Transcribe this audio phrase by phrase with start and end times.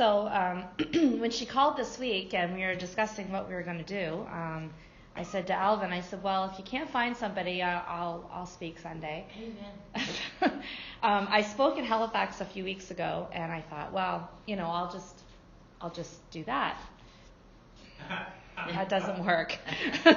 [0.00, 0.64] So um,
[1.20, 4.26] when she called this week and we were discussing what we were going to do,
[4.32, 4.72] um,
[5.14, 8.46] I said to Alvin, I said, well, if you can't find somebody, uh, I'll I'll
[8.46, 9.26] speak Sunday.
[9.36, 10.52] Amen.
[11.02, 14.68] um, I spoke in Halifax a few weeks ago, and I thought, well, you know,
[14.68, 15.20] I'll just
[15.82, 16.80] I'll just do that.
[18.68, 19.58] that doesn't work.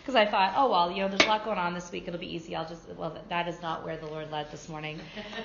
[0.00, 2.08] Because I thought, oh well, you know, there's a lot going on this week.
[2.08, 2.56] It'll be easy.
[2.56, 4.98] I'll just well, that is not where the Lord led this morning.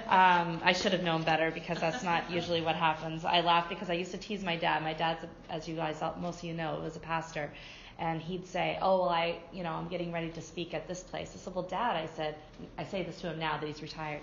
[0.07, 3.25] Um, I should have known better because that's not usually what happens.
[3.25, 4.81] I laugh because I used to tease my dad.
[4.81, 7.51] My dad's, as you guys, most of you know, was a pastor,
[7.99, 11.01] and he'd say, oh well, I, you know, I'm getting ready to speak at this
[11.01, 11.31] place.
[11.35, 12.35] I said, well, Dad, I said,
[12.77, 14.21] I say this to him now that he's retired.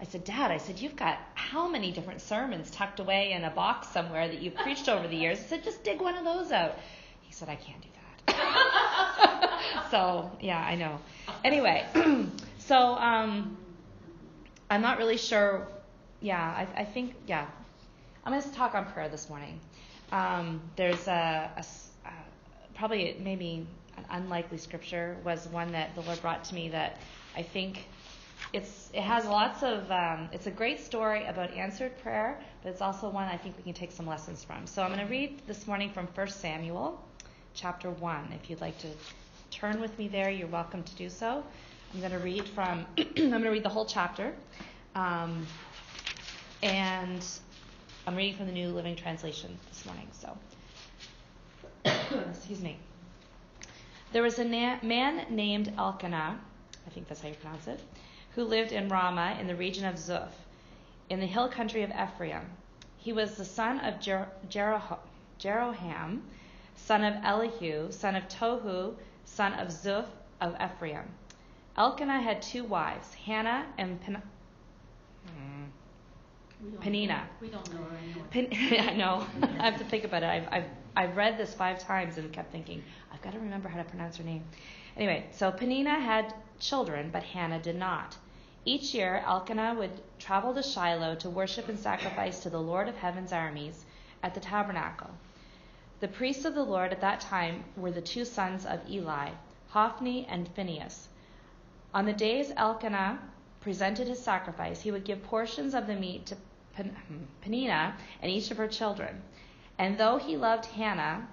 [0.00, 3.50] I said, Dad, I said, you've got how many different sermons tucked away in a
[3.50, 5.38] box somewhere that you've preached over the years?
[5.38, 6.76] I said, just dig one of those out.
[7.32, 7.88] Said, I can't do
[8.26, 9.50] that.
[9.90, 10.98] so, yeah, I know.
[11.44, 11.84] Anyway,
[12.58, 13.56] so um,
[14.70, 15.66] I'm not really sure.
[16.20, 17.46] Yeah, I, I think, yeah.
[18.24, 19.58] I'm going to talk on prayer this morning.
[20.12, 21.64] Um, there's a, a,
[22.06, 22.10] a,
[22.74, 26.98] probably maybe an unlikely scripture was one that the Lord brought to me that
[27.36, 27.86] I think
[28.52, 32.82] it's it has lots of um, it's a great story about answered prayer, but it's
[32.82, 34.66] also one I think we can take some lessons from.
[34.66, 37.02] So I'm going to read this morning from 1 Samuel,
[37.54, 38.32] chapter one.
[38.32, 38.88] If you'd like to
[39.50, 41.44] turn with me there, you're welcome to do so.
[41.92, 44.32] I'm going to read from I'm going to read the whole chapter,
[44.94, 45.46] um,
[46.62, 47.24] and
[48.06, 50.08] I'm reading from the New Living Translation this morning.
[50.12, 50.36] So
[52.30, 52.78] excuse me.
[54.12, 56.38] There was a na- man named Elkanah.
[56.86, 57.80] I think that's how you pronounce it
[58.34, 60.32] who lived in Ramah in the region of Zuph,
[61.10, 62.42] in the hill country of Ephraim.
[62.96, 66.20] He was the son of Jer- Jeroham,
[66.84, 68.94] son of Elihu, son of Tohu,
[69.24, 70.08] son of Zuph
[70.40, 71.04] of Ephraim.
[71.76, 74.22] Elkanah had two wives, Hannah and Pen-
[76.80, 77.28] Peninnah.
[77.40, 78.48] We don't know her anyway.
[78.48, 79.26] Pen- I know.
[79.58, 80.26] I have to think about it.
[80.26, 80.64] I've, I've,
[80.96, 84.16] I've read this five times and kept thinking, I've got to remember how to pronounce
[84.16, 84.44] her name.
[84.96, 88.16] Anyway, so Peninnah had children, but Hannah did not.
[88.64, 92.96] Each year, Elkanah would travel to Shiloh to worship and sacrifice to the Lord of
[92.96, 93.84] Heaven's armies
[94.22, 95.10] at the tabernacle.
[96.02, 99.30] The priests of the Lord at that time were the two sons of Eli,
[99.68, 101.06] Hophni and Phinehas.
[101.94, 103.20] On the days Elkanah
[103.60, 106.36] presented his sacrifice, he would give portions of the meat to
[107.40, 109.22] Peninnah hmm, and each of her children.
[109.78, 111.28] And though he loved Hannah,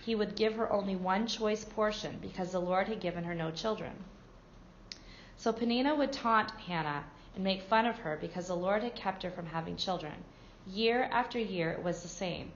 [0.00, 3.50] he would give her only one choice portion because the Lord had given her no
[3.50, 3.92] children.
[5.36, 7.04] So Peninnah would taunt Hannah
[7.34, 10.24] and make fun of her because the Lord had kept her from having children.
[10.66, 12.52] Year after year it was the same.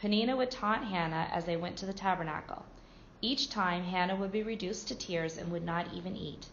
[0.00, 2.64] Peninnah would taunt Hannah as they went to the tabernacle.
[3.20, 6.46] Each time Hannah would be reduced to tears and would not even eat.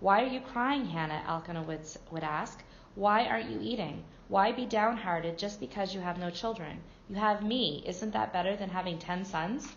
[0.00, 1.24] Why are you crying, Hannah?
[1.26, 1.80] Elkanah would,
[2.10, 2.62] would ask.
[2.94, 4.04] Why aren't you eating?
[4.28, 6.80] Why be downhearted just because you have no children?
[7.08, 7.82] You have me.
[7.86, 9.74] Isn't that better than having ten sons?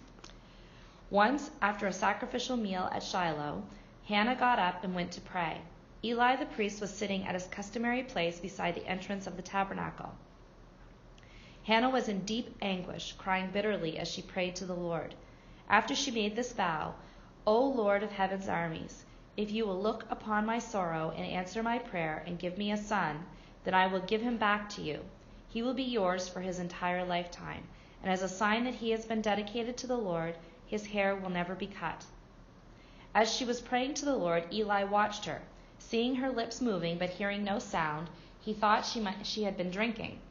[1.10, 3.64] Once, after a sacrificial meal at Shiloh,
[4.08, 5.62] Hannah got up and went to pray.
[6.04, 10.14] Eli the priest was sitting at his customary place beside the entrance of the tabernacle.
[11.68, 15.14] Hannah was in deep anguish, crying bitterly as she prayed to the Lord.
[15.68, 16.96] After she made this vow,
[17.46, 19.04] O Lord of heaven's armies,
[19.36, 22.78] if you will look upon my sorrow and answer my prayer and give me a
[22.78, 23.26] son,
[23.66, 25.04] then I will give him back to you.
[25.50, 27.68] He will be yours for his entire lifetime,
[28.02, 31.30] and as a sign that he has been dedicated to the Lord, his hair will
[31.30, 32.06] never be cut.
[33.14, 35.42] As she was praying to the Lord, Eli watched her.
[35.80, 39.70] Seeing her lips moving but hearing no sound, he thought she, might, she had been
[39.70, 40.22] drinking.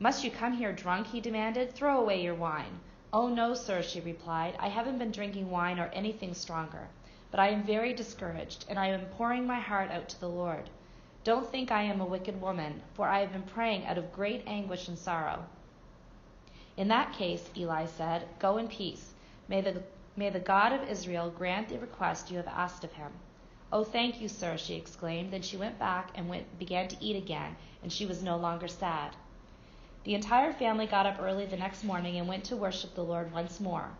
[0.00, 1.08] Must you come here drunk?
[1.08, 1.72] he demanded.
[1.72, 2.80] Throw away your wine.
[3.12, 4.56] Oh, no, sir, she replied.
[4.58, 6.88] I haven't been drinking wine or anything stronger.
[7.30, 10.70] But I am very discouraged, and I am pouring my heart out to the Lord.
[11.24, 14.44] Don't think I am a wicked woman, for I have been praying out of great
[14.46, 15.46] anguish and sorrow.
[16.76, 19.14] In that case, Eli said, Go in peace.
[19.48, 19.82] May the
[20.18, 23.12] May the God of Israel grant the request you have asked of him.
[23.72, 25.32] Oh, thank you, sir, she exclaimed.
[25.32, 27.54] Then she went back and went, began to eat again,
[27.84, 29.14] and she was no longer sad.
[30.08, 33.30] The entire family got up early the next morning and went to worship the Lord
[33.30, 33.90] once more.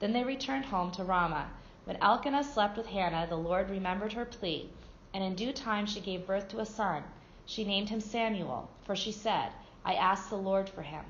[0.00, 1.50] Then they returned home to Ramah.
[1.84, 4.70] When Elkanah slept with Hannah, the Lord remembered her plea,
[5.14, 7.04] and in due time she gave birth to a son.
[7.46, 9.52] She named him Samuel, for she said,
[9.84, 11.04] I asked the Lord for him.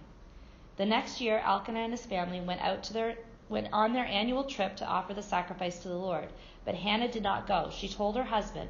[0.77, 3.17] The next year, Elkanah and his family went out to their
[3.49, 6.29] went on their annual trip to offer the sacrifice to the Lord.
[6.67, 7.71] But Hannah did not go.
[7.71, 8.69] She told her husband,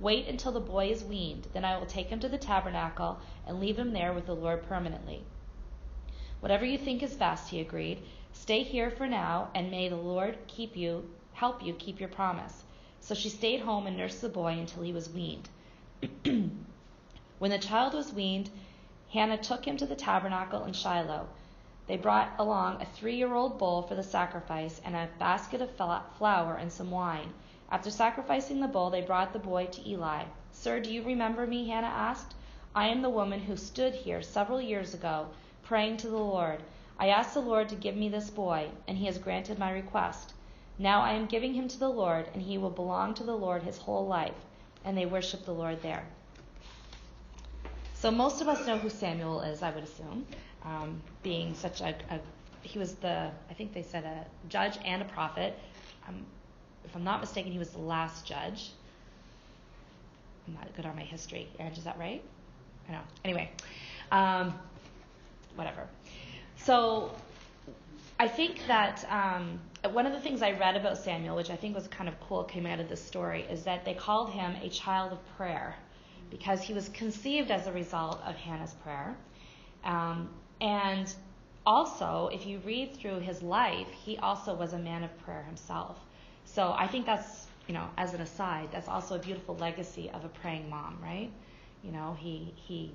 [0.00, 3.60] Wait until the boy is weaned, then I will take him to the tabernacle and
[3.60, 5.22] leave him there with the Lord permanently.
[6.40, 8.02] Whatever you think is best, he agreed.
[8.32, 12.64] Stay here for now, and may the Lord keep you, help you keep your promise.
[13.00, 15.50] So she stayed home and nursed the boy until he was weaned.
[17.38, 18.48] when the child was weaned,
[19.12, 21.28] Hannah took him to the tabernacle in Shiloh.
[21.86, 25.74] They brought along a three year old bull for the sacrifice and a basket of
[25.76, 27.34] flour and some wine.
[27.70, 30.24] After sacrificing the bull, they brought the boy to Eli.
[30.50, 31.68] Sir, do you remember me?
[31.68, 32.34] Hannah asked.
[32.74, 35.28] I am the woman who stood here several years ago,
[35.62, 36.62] praying to the Lord.
[36.98, 40.34] I asked the Lord to give me this boy, and he has granted my request.
[40.78, 43.62] Now I am giving him to the Lord, and he will belong to the Lord
[43.62, 44.34] his whole life.
[44.84, 46.04] And they worship the Lord there.
[47.94, 50.26] So most of us know who Samuel is, I would assume,
[50.64, 52.18] um, being such a, a,
[52.62, 55.58] he was the, I think they said a judge and a prophet.
[56.08, 56.24] Um,
[56.90, 58.70] if I'm not mistaken, he was the last judge.
[60.48, 61.48] I'm not good on my history.
[61.60, 62.20] Ange, is that right?
[62.88, 63.00] I know.
[63.24, 63.48] Anyway,
[64.10, 64.52] um,
[65.54, 65.86] whatever.
[66.56, 67.12] So
[68.18, 69.60] I think that um,
[69.92, 72.42] one of the things I read about Samuel, which I think was kind of cool,
[72.42, 75.76] came out of this story, is that they called him a child of prayer
[76.28, 79.14] because he was conceived as a result of Hannah's prayer.
[79.84, 80.28] Um,
[80.60, 81.14] and
[81.64, 85.96] also, if you read through his life, he also was a man of prayer himself.
[86.52, 90.24] So I think that's, you know, as an aside, that's also a beautiful legacy of
[90.24, 91.30] a praying mom, right?
[91.84, 92.92] You know, he he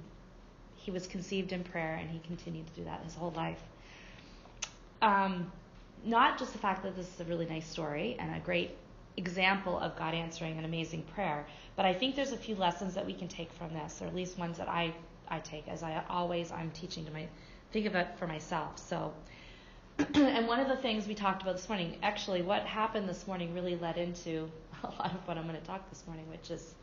[0.76, 3.62] he was conceived in prayer and he continued to do that his whole life.
[5.02, 5.52] Um,
[6.04, 8.72] not just the fact that this is a really nice story and a great
[9.18, 11.48] example of God answering an amazing prayer,
[11.78, 14.14] but I think there's a few lessons that we can take from this, or at
[14.14, 14.94] least ones that I,
[15.30, 17.26] I take as I always I'm teaching to my
[17.72, 18.78] think of it for myself.
[18.78, 19.14] So
[20.16, 23.54] and one of the things we talked about this morning, actually what happened this morning
[23.54, 24.50] really led into
[24.84, 26.74] a lot of what I'm going to talk this morning, which is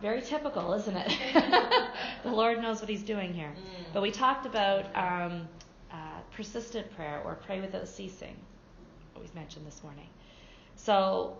[0.00, 1.12] very typical, isn't it?
[2.24, 3.52] the Lord knows what He's doing here.
[3.56, 3.84] Mm.
[3.92, 5.48] But we talked about um,
[5.92, 8.36] uh, persistent prayer or pray without ceasing,
[9.14, 10.08] what we mentioned this morning.
[10.76, 11.36] So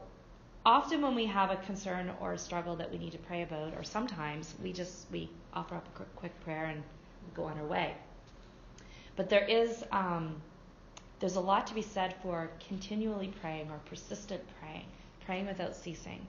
[0.65, 3.75] often when we have a concern or a struggle that we need to pray about,
[3.77, 6.83] or sometimes we just we offer up a quick prayer and
[7.35, 7.95] go on our way.
[9.17, 10.41] But there is um,
[11.21, 14.85] there's a lot to be said for continually praying or persistent praying,
[15.25, 16.27] praying without ceasing.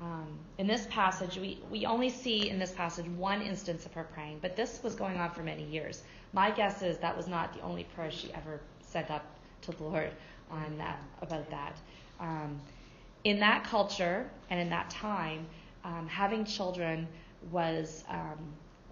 [0.00, 0.26] Um,
[0.56, 4.38] in this passage, we, we only see in this passage one instance of her praying,
[4.40, 6.02] but this was going on for many years.
[6.32, 9.24] My guess is that was not the only prayer she ever sent up
[9.62, 10.10] to the Lord
[10.50, 11.76] on that about that.
[12.18, 12.58] Um,
[13.24, 15.46] in that culture and in that time,
[15.84, 17.06] um, having children
[17.50, 18.38] was um,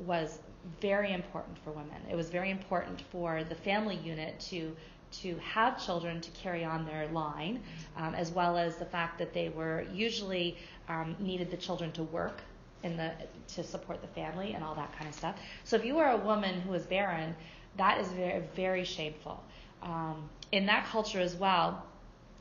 [0.01, 0.39] was
[0.81, 2.01] very important for women.
[2.11, 4.77] It was very important for the family unit to
[5.13, 7.61] to have children to carry on their line,
[7.97, 10.57] um, as well as the fact that they were usually
[10.89, 12.43] um, needed the children to work
[12.85, 13.13] in the
[13.49, 15.37] to support the family and all that kind of stuff.
[15.65, 17.35] So if you are a woman who is barren,
[17.77, 19.43] that is very very shameful.
[19.83, 21.85] Um, in that culture as well,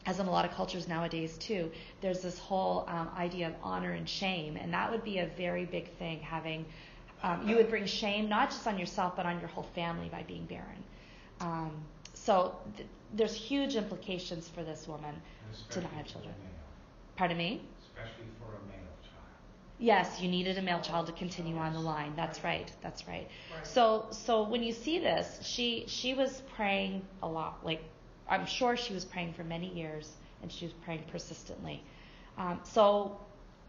[0.05, 1.71] as in a lot of cultures nowadays too,
[2.01, 5.65] there's this whole um, idea of honor and shame, and that would be a very
[5.65, 6.19] big thing.
[6.19, 6.65] Having
[7.23, 10.23] um, you would bring shame not just on yourself but on your whole family by
[10.23, 10.83] being barren.
[11.41, 11.71] Um,
[12.13, 15.15] so th- there's huge implications for this woman
[15.71, 16.33] to not have children.
[17.15, 17.61] Pardon me?
[17.81, 19.25] Especially for a male child.
[19.79, 22.13] Yes, you needed a male child to continue on the line.
[22.15, 22.71] That's right.
[22.81, 23.27] That's right.
[23.63, 27.65] So so when you see this, she she was praying a lot.
[27.65, 27.81] Like
[28.27, 31.83] I'm sure she was praying for many years, and she was praying persistently.
[32.37, 33.17] Um, so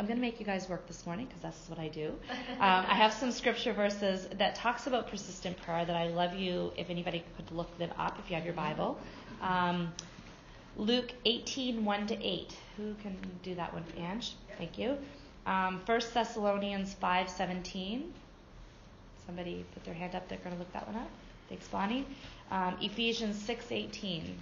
[0.00, 2.14] I'm going to make you guys work this morning because that's what I do.
[2.52, 6.72] Um, I have some scripture verses that talks about persistent prayer that I love you
[6.78, 8.98] if anybody could look them up if you have your Bible.
[9.42, 9.92] Um,
[10.78, 12.56] Luke 18, 1 to 8.
[12.78, 13.84] Who can do that one?
[13.98, 14.32] Ange?
[14.56, 14.96] Thank you.
[15.44, 18.10] Um, 1 Thessalonians 5, 17.
[19.26, 20.26] Somebody put their hand up.
[20.30, 21.10] They're going to look that one up.
[21.50, 22.06] Thanks, Bonnie.
[22.50, 24.34] Um, Ephesians 6, 18.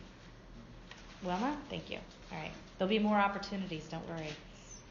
[1.24, 1.56] Wilma?
[1.68, 1.98] Thank you.
[2.30, 2.52] All right.
[2.78, 4.30] There'll be more opportunities, don't worry.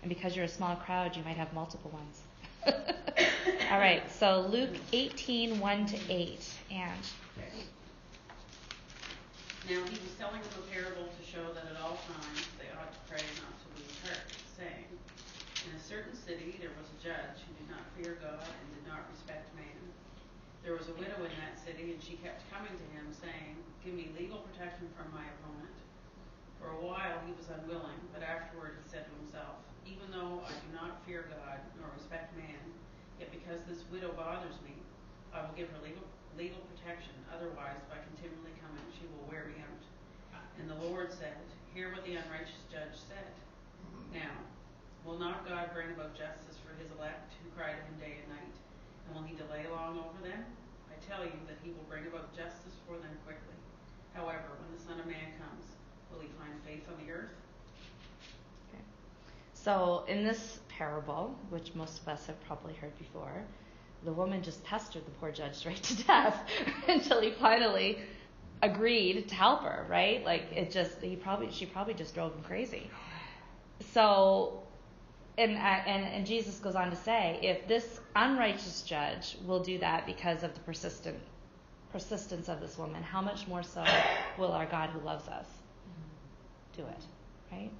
[0.08, 2.24] And because you're a small crowd, you might have multiple ones.
[3.68, 6.48] All right, so Luke 18, 1 to 8.
[6.72, 7.04] And.
[9.68, 12.88] Now he was telling them a parable to show that at all times they ought
[12.88, 14.88] to pray not to lose heart, saying,
[15.68, 18.88] In a certain city there was a judge who did not fear God and did
[18.88, 19.76] not respect man.
[20.64, 23.92] There was a widow in that city, and she kept coming to him, saying, Give
[23.92, 25.76] me legal protection from my opponent.
[26.58, 30.54] For a while he was unwilling, but afterward he said to himself, Even though I
[30.54, 32.62] do not fear God nor respect man,
[33.22, 34.74] yet because this widow bothers me,
[35.30, 37.14] I will give her legal, legal protection.
[37.30, 39.84] Otherwise, by continually coming, she will wear me out.
[40.58, 41.38] And the Lord said,
[41.78, 43.30] Hear what the unrighteous judge said.
[43.86, 44.26] Mm-hmm.
[44.26, 44.34] Now,
[45.06, 48.34] will not God bring about justice for his elect who cry to him day and
[48.34, 48.56] night?
[49.06, 50.42] And will he delay long over them?
[50.90, 53.54] I tell you that he will bring about justice for them quickly.
[54.18, 55.77] However, when the Son of Man comes,
[56.22, 57.30] He find faith on the earth?
[58.70, 58.84] Okay.
[59.54, 63.44] So in this parable, which most of us have probably heard before,
[64.04, 66.40] the woman just pestered the poor judge straight to death
[66.88, 68.00] until he finally
[68.62, 70.24] agreed to help her, right?
[70.24, 72.90] Like it just he probably she probably just drove him crazy.
[73.94, 74.64] So
[75.38, 80.06] and and and Jesus goes on to say, if this unrighteous judge will do that
[80.06, 81.18] because of the persistent
[81.92, 83.84] persistence of this woman, how much more so
[84.38, 85.46] will our God who loves us
[86.78, 87.04] do it,
[87.52, 87.72] right?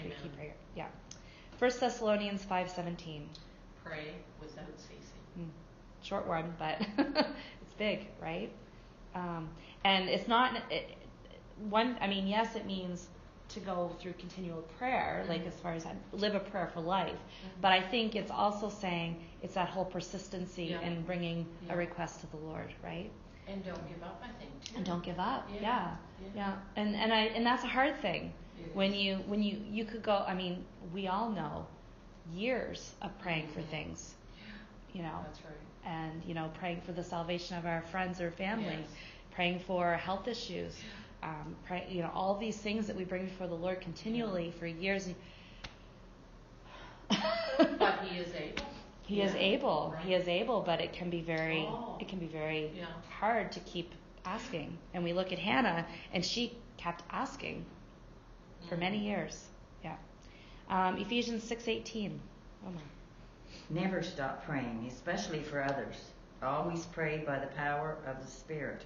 [0.00, 0.12] Amen.
[0.22, 0.54] Keep prayer.
[0.76, 0.86] Yeah.
[1.58, 3.28] First Thessalonians five seventeen.
[3.84, 5.22] Pray without ceasing.
[5.38, 5.48] Mm,
[6.02, 6.80] short one, but
[7.62, 8.50] it's big, right?
[9.14, 9.48] Um,
[9.84, 10.96] and it's not it,
[11.68, 11.96] one.
[12.00, 13.08] I mean, yes, it means
[13.50, 17.16] to go through continual prayer, like as far as I live a prayerful life.
[17.60, 20.80] But I think it's also saying it's that whole persistency Yeah.
[20.82, 21.74] in bringing Yeah.
[21.74, 23.10] a request to the Lord, right?
[23.50, 24.74] And don't give up, I think, too.
[24.76, 25.48] And don't give up.
[25.54, 25.60] Yeah.
[25.60, 25.90] Yeah.
[26.22, 26.28] Yeah.
[26.36, 26.52] Yeah.
[26.76, 28.32] And and I and that's a hard thing.
[28.74, 30.24] When you when you you could go.
[30.26, 31.66] I mean, we all know
[32.34, 34.14] years of praying for things.
[34.92, 35.92] You know, That's right.
[35.92, 38.88] and you know praying for the salvation of our friends or family Yes.
[39.32, 40.74] praying for health issues
[41.22, 44.66] um, pray, you know all these things that we bring before the lord continually for
[44.66, 45.08] years
[47.78, 48.69] But he is able.
[49.10, 49.40] He is Yeah.
[49.52, 51.96] able he is able but it can be very Oh.
[52.00, 52.86] it can be very Yeah.
[53.20, 53.88] hard to keep
[54.24, 56.42] asking and we look at hannah and she
[56.76, 57.64] kept asking
[58.68, 59.04] for many Mhm.
[59.10, 59.48] years
[59.84, 59.96] yeah
[60.68, 62.18] um, ephesians 6.18
[62.66, 62.80] oh my
[63.68, 65.96] Never stop praying, especially for others.
[66.42, 68.84] Always pray by the power of the Spirit.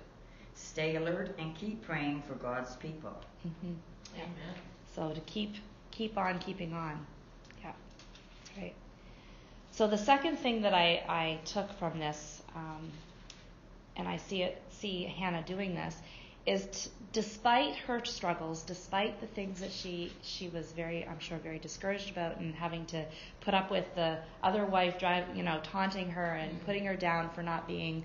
[0.54, 3.14] Stay alert and keep praying for God's people.
[3.42, 3.74] hmm
[4.14, 4.54] Amen.
[4.94, 5.52] So to keep
[5.90, 7.06] keep on keeping on.
[7.62, 7.72] Yeah.
[8.44, 8.74] That's right.
[9.76, 12.92] So the second thing that I, I took from this, um,
[13.96, 15.96] and I see it see Hannah doing this,
[16.46, 21.38] is t- despite her struggles, despite the things that she she was very I'm sure
[21.38, 23.04] very discouraged about and having to
[23.40, 27.30] put up with the other wife drive you know taunting her and putting her down
[27.30, 28.04] for not being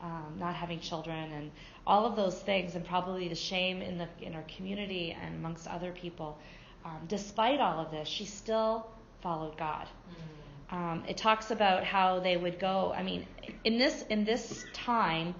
[0.00, 1.50] um, not having children and
[1.86, 5.68] all of those things and probably the shame in the in her community and amongst
[5.68, 6.38] other people.
[6.82, 8.86] Um, despite all of this, she still
[9.20, 9.86] followed God.
[10.08, 10.39] Mm.
[10.70, 12.92] Um, it talks about how they would go.
[12.96, 13.26] I mean,
[13.64, 15.34] in this in this time,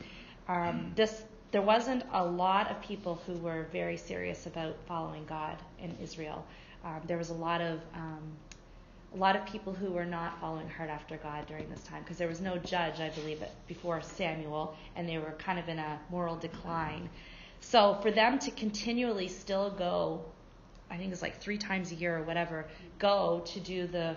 [0.49, 1.22] um, this
[1.52, 6.44] there wasn't a lot of people who were very serious about following God in Israel.
[6.84, 8.37] Um, there was a lot of um,
[9.14, 12.18] a lot of people who were not following hard after God during this time because
[12.18, 15.99] there was no judge, I believe, before Samuel, and they were kind of in a
[16.10, 17.08] moral decline.
[17.60, 20.25] So for them to continually still go,
[20.90, 22.66] I think it's like three times a year or whatever,
[22.99, 24.16] go to do the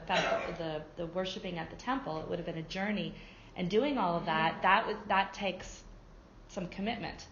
[0.58, 3.14] the the worshiping at the temple, it would have been a journey,
[3.56, 5.84] and doing all of that, that would- that takes
[6.50, 7.28] some commitment.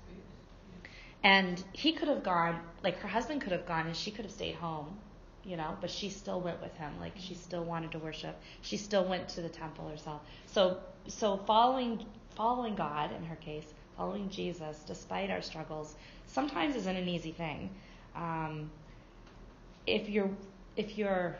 [1.23, 4.33] And he could have gone, like her husband could have gone, and she could have
[4.33, 4.97] stayed home,
[5.43, 6.99] you know, but she still went with him.
[6.99, 8.39] Like she still wanted to worship.
[8.61, 10.21] She still went to the temple herself.
[10.47, 12.05] So, so following,
[12.35, 15.95] following God in her case, following Jesus, despite our struggles,
[16.25, 17.69] sometimes isn't an easy thing.
[18.15, 18.71] Um,
[19.87, 20.29] if you're,
[20.75, 21.35] if you're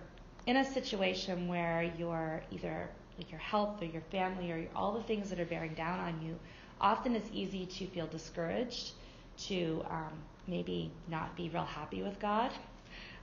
[0.48, 4.94] in a situation where you're either like your health or your family or your, all
[4.94, 6.38] the things that are bearing down on you,
[6.80, 8.92] often it's easy to feel discouraged,
[9.38, 10.14] to um,
[10.48, 12.52] maybe not be real happy with God,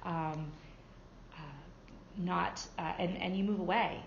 [0.04, 0.50] um,
[1.32, 1.40] uh,
[2.16, 4.00] not, uh, and, and you move away,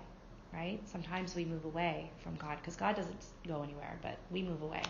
[0.53, 0.79] right?
[0.85, 4.83] Sometimes we move away from God because God doesn't go anywhere, but we move away.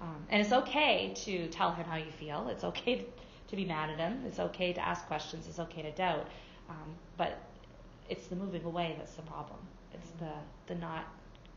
[0.00, 2.48] Um, and it's okay to tell him how you feel.
[2.48, 3.04] It's okay to,
[3.48, 4.24] to be mad at him.
[4.26, 5.46] It's okay to ask questions.
[5.46, 6.28] It's okay to doubt.
[6.68, 7.38] Um, but
[8.08, 9.58] it's the moving away that's the problem.
[9.92, 10.32] It's the,
[10.66, 11.04] the not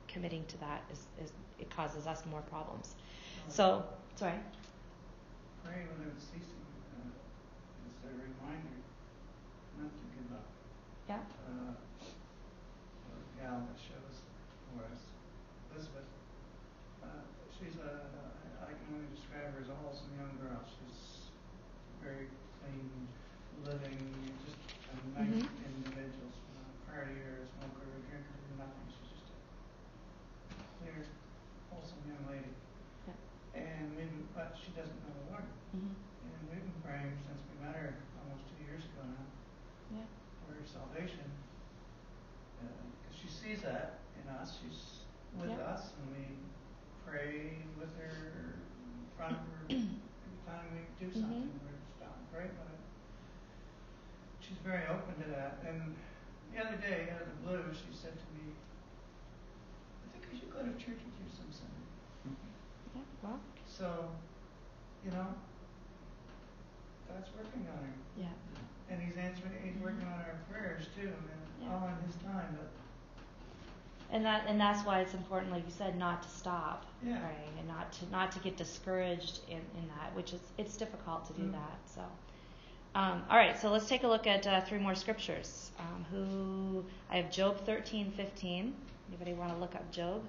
[0.08, 2.96] committing to that is, is it causes us more problems.
[3.48, 3.84] So,
[4.16, 4.34] sorry.
[5.64, 6.62] Pray without ceasing
[6.98, 7.10] uh,
[7.86, 8.78] is a reminder
[9.78, 10.46] not to give up.
[11.10, 11.22] Yeah.
[11.46, 14.22] Uh, a gal that shows
[14.70, 15.02] for us,
[15.74, 16.10] Elizabeth.
[17.04, 18.08] Uh, she's a,
[18.62, 20.62] I can only describe her as a wholesome young girl.
[20.66, 21.09] She's
[22.04, 22.28] very
[22.62, 23.08] clean,
[23.66, 24.00] living,
[24.46, 24.60] just
[24.92, 25.66] a nice Mhm.
[25.66, 26.30] individual.
[26.32, 28.88] She's not a partier, a smoker, a drinker, nothing.
[28.88, 29.32] She's just
[30.52, 31.06] a clear,
[31.70, 32.54] wholesome young lady.
[33.08, 33.14] Yeah.
[33.62, 35.44] And we've, but she doesn't know the Lord.
[35.76, 35.94] Mm-hmm.
[35.94, 39.28] And we've been praying since we met her almost two years ago now
[39.92, 40.06] Yeah.
[40.46, 41.30] for her salvation.
[42.60, 44.60] Because she sees that in us.
[44.62, 45.04] She's
[45.36, 45.58] with Yeah.
[45.72, 46.26] us, and we
[47.06, 51.22] pray with her in front of her every time we do Mhm.
[51.22, 51.60] something.
[51.64, 51.69] We're
[52.46, 52.52] it.
[54.42, 55.60] She's very open to that.
[55.68, 55.96] And
[56.54, 58.54] the other day, out of the blue, she said to me,
[60.06, 62.36] I think I should go to church with you some Sunday.
[62.96, 63.02] Yeah.
[63.24, 63.40] Well.
[63.68, 64.10] So,
[65.06, 65.28] you know,
[67.08, 67.94] God's working on her.
[68.18, 68.34] Yeah.
[68.90, 71.74] And he's answering, he's working on our prayers too, and Yeah.
[71.76, 72.70] all in his time, but
[74.12, 77.20] And that and that's why it's important, like you said, not to stop Yeah.
[77.20, 81.28] praying and not to not to get discouraged in, in that, which is it's difficult
[81.28, 81.52] to do Mm.
[81.52, 81.78] that.
[81.86, 82.02] So,
[82.96, 85.72] um, all right, so let's take a look at uh, three more scriptures.
[85.80, 88.74] Um, who I have Job thirteen fifteen.
[89.10, 90.22] Anybody want to look up Job?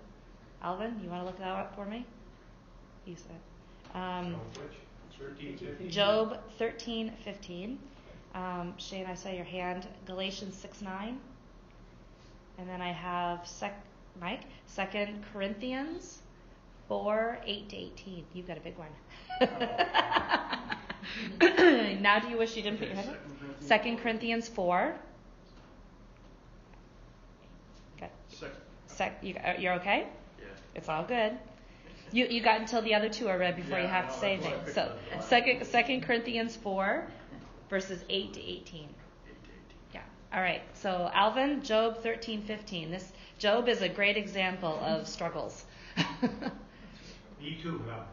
[0.62, 2.05] Alvin, you want to look that up for me?
[3.07, 3.99] You said.
[4.00, 4.73] Um, Which,
[5.19, 5.88] thirteen fifty?
[5.88, 7.79] Job thirteen fifteen.
[8.35, 9.87] Um, Shane, I saw your hand.
[10.07, 11.19] Galatians six nine.
[12.59, 13.75] And then I have sec
[14.21, 16.19] Mike, second Corinthians
[16.88, 18.25] four, eight to eighteen.
[18.35, 18.90] You've got a big one.
[22.00, 23.16] now do you wish you didn't put your hand up?
[23.61, 24.95] Second Corinthians four.
[27.97, 28.11] Okay.
[28.87, 30.07] Sec you uh, you're okay?
[30.38, 30.47] Yeah.
[30.75, 31.37] It's all good.
[32.12, 34.37] You you got until the other two are read before you Yeah, have to say
[34.37, 34.75] that's why I anything.
[34.75, 37.07] So that second Second Corinthians four,
[37.69, 38.88] verses eight to eighteen.
[39.28, 39.78] Eight to eighteen.
[39.95, 40.00] Yeah.
[40.33, 40.62] All right.
[40.75, 42.90] So Alvin, Job thirteen fifteen.
[42.90, 45.64] This Job is a great example of struggles.
[47.40, 48.09] Me too, without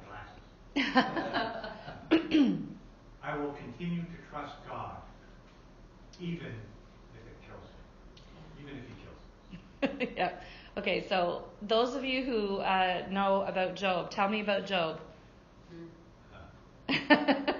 [0.75, 2.53] the glasses.
[3.27, 4.95] I will continue to trust God,
[6.17, 10.13] even if it kills me, even if He kills me.
[10.17, 10.31] yeah.
[10.77, 11.05] Okay.
[11.09, 15.01] So those of you who uh, know about Job, tell me about Job.
[16.89, 16.93] Uh,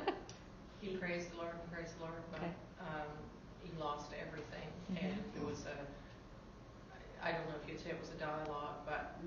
[0.80, 2.52] He praised the Lord, praised the Lord, but, Okay.
[2.80, 3.12] um,
[3.62, 5.04] he lost everything, Mhm.
[5.04, 5.76] and it was a,
[7.22, 9.18] I don't know if you'd say it was a dialogue, but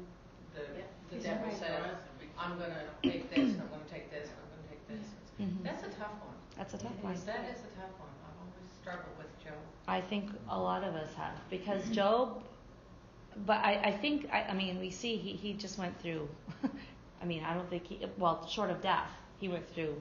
[0.54, 0.86] the, Yeah.
[1.10, 1.82] the devil said.
[2.38, 4.39] I'm gonna take this, and I'm gonna take this, and I'm gonna take this.
[5.40, 5.62] Mhm.
[5.64, 6.36] That's a tough one.
[6.56, 7.12] That's a tough It one.
[7.14, 8.10] is- That is a tough one.
[8.26, 9.54] I've always struggled with Job.
[9.88, 12.42] I think a lot of us have because Job.
[13.46, 16.28] But I, I think I, I mean we see he, he just went through.
[17.22, 19.94] I mean I don't think he well short of death he went through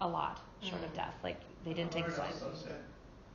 [0.00, 0.96] a lot short of Mm.
[0.96, 2.32] death like they didn't take his life.
[2.42, 2.82] Also said,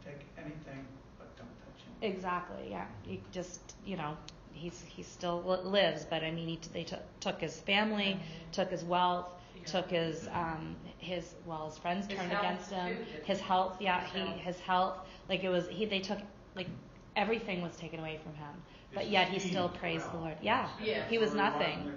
[0.05, 0.85] take anything,
[1.17, 1.93] but don't touch him.
[2.13, 2.67] Exactly.
[2.69, 2.85] Yeah.
[3.03, 4.17] He just you know
[4.53, 8.19] he's he still lives but I mean he t- they took took his family
[8.51, 9.39] took his wealth Yeah.
[9.65, 14.01] Took his um his well his friends His turned against him too, his health yeah
[14.01, 14.37] His he health.
[14.39, 14.97] his health
[15.29, 16.19] like it was he they took
[16.55, 16.67] like
[17.15, 18.53] everything was taken away from him
[18.93, 20.17] but yet he still praised the.
[20.17, 21.07] Lord yeah Yeah.
[21.09, 21.91] he was Where he in nothing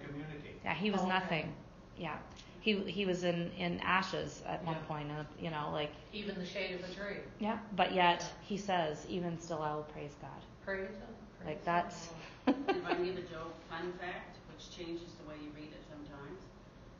[0.64, 1.08] yeah he was Okay.
[1.08, 1.52] nothing
[1.98, 2.16] yeah
[2.60, 6.46] he he was in in ashes at one point uh, you know like Even the
[6.46, 7.18] shade of a tree.
[7.38, 10.30] yeah but yet he says even still I will praise God
[10.64, 11.14] Praise him.
[11.38, 12.08] praise like that's
[12.46, 15.82] If I can give a joke fun fact, which changes the way you read it
[15.90, 16.38] sometimes.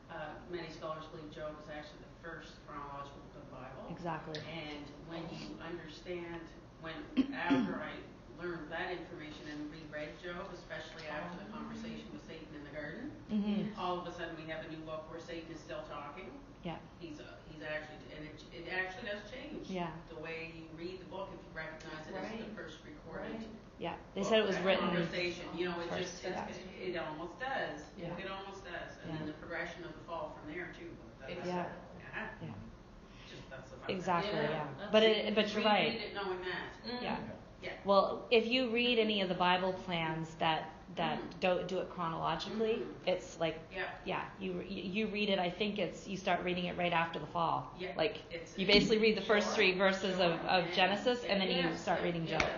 [0.07, 3.85] Uh, many scholars believe Job is actually the first chronological book of the Bible.
[3.91, 6.47] exactly And when you understand,
[6.79, 6.95] when
[7.35, 7.99] after I
[8.39, 13.11] learned that information and reread Job, especially after the conversation with Satan in the garden,
[13.29, 16.31] hmm all of a sudden we have a new book where Satan is still talking.
[16.63, 19.91] yeah He's uh, he's actually, and it, it actually does change Yeah.
[20.09, 23.43] the way you read the book if you recognize it as the first recorded.
[23.43, 23.66] Right.
[23.79, 26.45] Yeah they said it was written Conversation, you know, it first, just yeah.
[26.81, 27.81] it, almost does.
[27.99, 28.07] Yeah.
[28.19, 28.97] It almost does.
[29.05, 29.19] And Yeah.
[29.19, 30.89] then the progression of the fall from there too.
[31.21, 31.55] That's- Yeah.
[32.15, 32.27] Yeah.
[32.43, 32.49] yeah
[33.29, 33.97] Just, that's the fun thing.
[33.97, 36.91] exactly Yeah, yeah, but it but you're right it knowing that.
[36.91, 37.03] Mm.
[37.03, 37.17] yeah
[37.63, 37.71] Yeah.
[37.85, 41.41] Well, if you read any of the Bible plans that that Mm.
[41.41, 42.87] don't do it chronologically, Mhm.
[43.13, 43.83] it's like Yeah.
[44.05, 45.39] yeah, you you read it.
[45.39, 47.75] I think it's you start reading it right after the fall.
[47.79, 47.91] Yeah.
[47.97, 50.51] Like It's- you basically read the first Sure, three verses of, sure.
[50.51, 52.49] of And- Genesis, and then you start reading yeah, Job.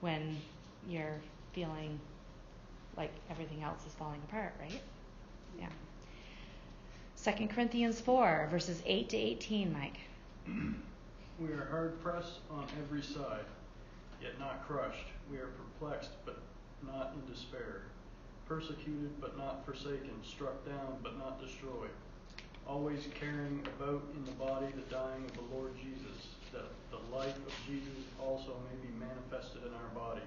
[0.00, 0.42] when
[0.88, 1.20] you're
[1.52, 2.00] feeling
[2.96, 4.82] like everything else is falling apart, right?
[5.58, 5.68] Yeah.
[7.14, 9.98] Second Corinthians four verses eight to eighteen, Mike.
[11.40, 13.46] We are hard pressed on every side,
[14.20, 15.06] yet not crushed.
[15.30, 16.40] We are perplexed, but
[16.84, 17.82] not in despair.
[18.48, 20.10] Persecuted, but not forsaken.
[20.24, 21.94] Struck down, but not destroyed.
[22.66, 27.36] Always carrying about in the body the dying of the Lord Jesus, that the life
[27.36, 30.26] of Jesus also may be manifested in our body.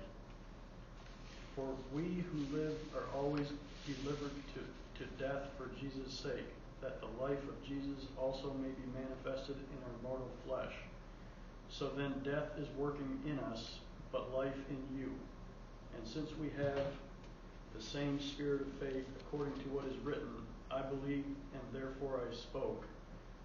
[1.58, 3.48] For we who live are always
[3.86, 6.48] delivered to, to death for Jesus' sake,
[6.80, 10.72] that the life of Jesus also may be manifested in our mortal flesh.
[11.72, 13.80] So then death is working in us,
[14.12, 15.12] but life in you.
[15.96, 16.86] And since we have
[17.76, 22.34] the same spirit of faith according to what is written, I believed and therefore I
[22.36, 22.86] spoke.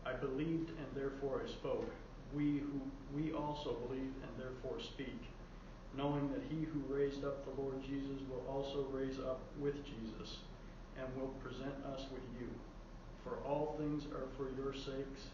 [0.05, 1.89] I believed and therefore I spoke.
[2.35, 2.81] We who
[3.15, 5.23] we also believe and therefore speak,
[5.97, 10.39] knowing that he who raised up the Lord Jesus will also raise up with Jesus,
[10.99, 12.49] and will present us with you.
[13.23, 15.31] For all things are for your sakes,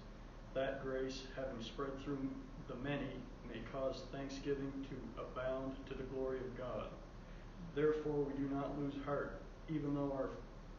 [0.55, 2.29] that grace, having spread through
[2.69, 3.09] the many,
[3.49, 6.87] may cause thanksgiving to abound to the glory of God.
[7.75, 10.31] Therefore we do not lose heart, even though our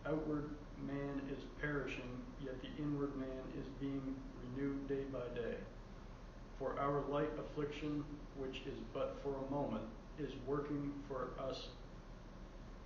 [0.06, 0.50] outward
[0.86, 2.10] man is perishing,
[2.44, 5.56] yet the inward man is being renewed day by day.
[6.60, 8.04] For our light affliction,
[8.38, 9.84] which is but for a moment,
[10.20, 11.68] is working for us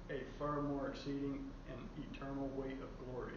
[0.10, 3.34] a far more exceeding and eternal weight of glory.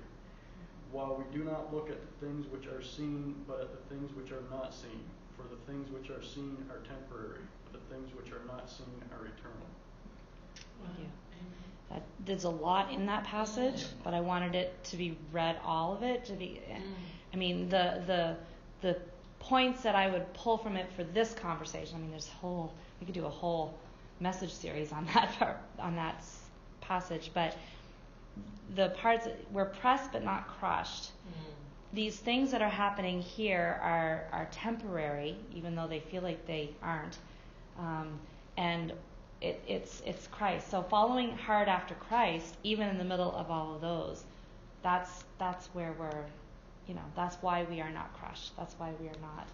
[0.93, 4.15] While we do not look at the things which are seen, but at the things
[4.15, 5.05] which are not seen.
[5.41, 8.87] For the things which are seen are temporary, but the things which are not seen
[9.13, 9.67] are eternal.
[10.85, 11.07] Thank you.
[11.91, 15.93] That, there's a lot in that passage, but I wanted it to be read all
[15.95, 16.61] of it to be.
[17.33, 18.37] I mean, the the
[18.81, 18.99] the
[19.39, 21.97] points that I would pull from it for this conversation.
[21.97, 23.79] I mean, there's whole we could do a whole
[24.21, 26.23] message series on that part, on that
[26.81, 27.57] passage, but
[28.75, 31.11] the parts we're pressed but not crushed.
[31.29, 31.60] Mm.
[31.93, 36.71] These things that are happening here are are temporary, even though they feel like they
[36.83, 37.19] aren't.
[37.79, 38.19] Um,
[38.57, 38.93] and
[39.41, 40.71] it, it's it's Christ.
[40.71, 44.25] So following hard after Christ, even in the middle of all of those,
[44.83, 46.25] that's that's where we're,
[46.87, 48.57] you know, that's why we are not crushed.
[48.57, 49.49] That's why we are not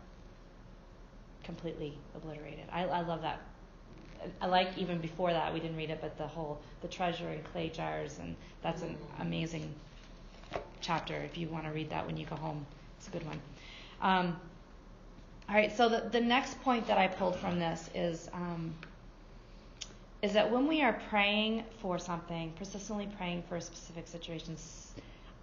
[1.44, 2.64] completely obliterated.
[2.72, 3.40] I, I love that.
[4.40, 7.42] I like even before that we didn't read it, but the whole the treasure in
[7.52, 9.72] clay jars, and that's an amazing
[10.80, 11.14] chapter.
[11.14, 12.66] If you want to read that when you go home,
[12.98, 13.40] it's a good one.
[14.00, 14.40] Um,
[15.48, 15.76] all right.
[15.76, 18.28] So the the next point that I pulled from this is.
[18.32, 18.74] Um,
[20.22, 24.56] is that when we are praying for something, persistently praying for a specific situation,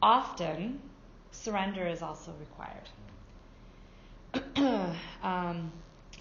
[0.01, 0.79] often
[1.31, 2.89] surrender is also required.
[5.23, 5.71] um,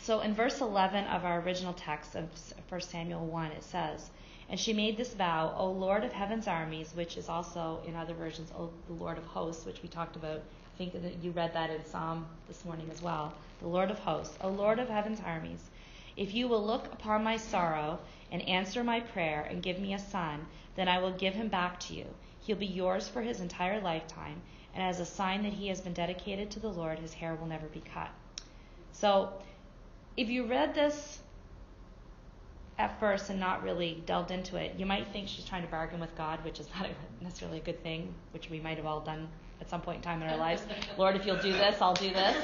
[0.02, 2.28] so in verse 11 of our original text of
[2.68, 4.10] 1 Samuel 1, it says,
[4.48, 8.12] And she made this vow, O Lord of heaven's armies, which is also in other
[8.12, 10.42] versions, O the Lord of hosts, which we talked about.
[10.74, 13.32] I think that you read that in Psalm this morning as well.
[13.60, 15.70] The Lord of hosts, O Lord of heaven's armies,
[16.16, 18.00] if you will look upon my sorrow
[18.32, 21.78] and answer my prayer and give me a son, then I will give him back
[21.80, 22.06] to you.
[22.40, 24.42] He'll be yours for his entire lifetime,
[24.74, 27.46] and as a sign that he has been dedicated to the Lord, his hair will
[27.46, 28.10] never be cut.
[28.92, 29.32] So,
[30.16, 31.20] if you read this
[32.78, 36.00] at first and not really delved into it, you might think she's trying to bargain
[36.00, 36.88] with God, which is not
[37.20, 39.28] necessarily a good thing, which we might have all done
[39.60, 40.64] at some point in time in our lives.
[40.98, 42.36] Lord, if you'll do this, I'll do this.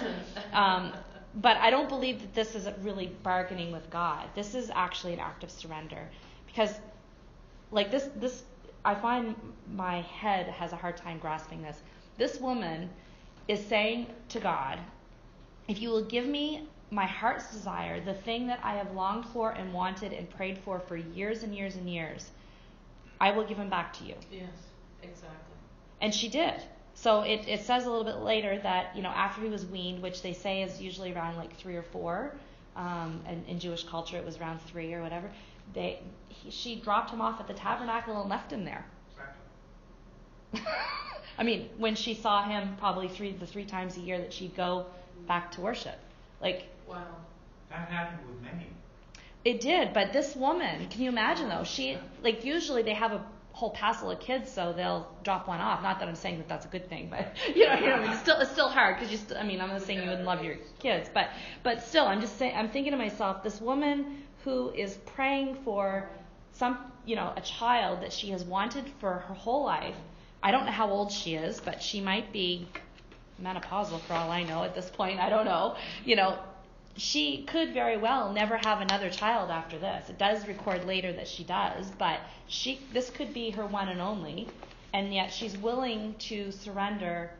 [0.53, 0.93] Um,
[1.35, 4.29] but I don't believe that this is really bargaining with God.
[4.35, 6.09] This is actually an act of surrender,
[6.47, 6.75] because,
[7.71, 8.45] like this, this
[8.85, 9.35] I find
[9.75, 11.83] my head has a hard time grasping this.
[12.17, 12.89] This woman
[13.47, 14.79] is saying to God,
[15.69, 19.51] if you will give me my heart's desire, the thing that I have longed for
[19.53, 22.31] and wanted and prayed for for years and years and years,
[23.21, 24.15] I will give him back to you.
[24.31, 24.49] Yes,
[25.03, 25.57] exactly.
[26.01, 26.55] And she did.
[26.95, 30.03] So it, it says a little bit later that, you know, after he was weaned,
[30.03, 32.35] which they say is usually around like three or four,
[32.77, 35.31] um, and in Jewish culture it was around three or whatever,
[35.75, 38.85] they, he, she dropped him off at the tabernacle and left him there.
[40.53, 40.73] Exactly.
[41.39, 44.57] I mean, when she saw him probably three the three times a year that she'd
[44.57, 44.87] go
[45.29, 45.99] back to worship.
[46.41, 47.17] Like, Wow.
[47.71, 48.67] That happened with many.
[49.45, 51.65] It did, but this woman, can you imagine though?
[51.65, 55.83] She like usually they have a whole passel of kids, so they'll drop one off.
[55.83, 58.21] Not that I'm saying that that's a good thing, but you know, you know, it's
[58.21, 59.19] still it's still hard because you.
[59.19, 61.29] St- I mean, I'm not saying you wouldn't love your kids, but
[61.63, 62.55] but still, I'm just saying.
[62.57, 66.09] I'm thinking to myself, this woman who is praying for
[66.53, 69.97] some, you know, a child that she has wanted for her whole life.
[70.43, 72.69] I don't know how old she is, but she might be
[73.43, 75.21] menopausal for all I know at this point.
[75.21, 75.77] I don't know.
[76.05, 76.39] You know,
[76.99, 80.11] she could very well never have another child after this.
[80.11, 84.01] It does record later that she does, but she this could be her one and
[84.01, 84.49] only,
[84.93, 87.31] and yet she's willing to surrender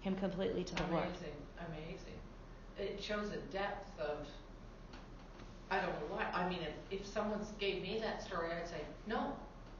[0.00, 1.04] him completely to the Lord.
[1.04, 1.36] Amazing,
[1.68, 2.18] amazing.
[2.78, 4.26] It shows a depth of,
[5.70, 6.58] I don't know why, I mean,
[6.90, 9.32] if, if someone gave me that story, I'd say, no.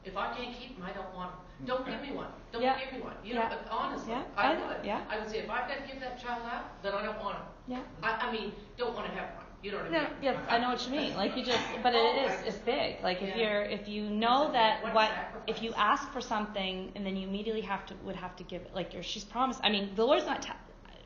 [0.05, 1.41] If I can't keep him, I don't want them.
[1.65, 2.27] Don't give me one.
[2.51, 2.79] Don't Yeah.
[2.79, 3.15] give me one.
[3.25, 3.49] You know, Yeah.
[3.51, 4.23] but honestly, Yeah.
[4.37, 4.85] I I- would.
[4.85, 5.01] yeah.
[5.09, 7.37] I would say, if I've got to give that child out, then I don't want
[7.37, 7.45] him.
[7.69, 7.79] Yeah.
[8.03, 9.45] I, I mean, don't want to have one.
[9.63, 10.09] You know what I No, mean?
[10.23, 11.17] yeah, I know what you mean.
[11.17, 11.99] Like you just, but it
[12.31, 13.01] is, it's big.
[13.01, 13.49] Like if Yeah.
[13.49, 15.11] you're, if you know It's a- that what what,
[15.47, 18.63] if you ask for something and then you immediately have to, would have to give,
[18.63, 19.61] it, like you're, she's promised.
[19.63, 20.57] I mean, the Lord's not, ta-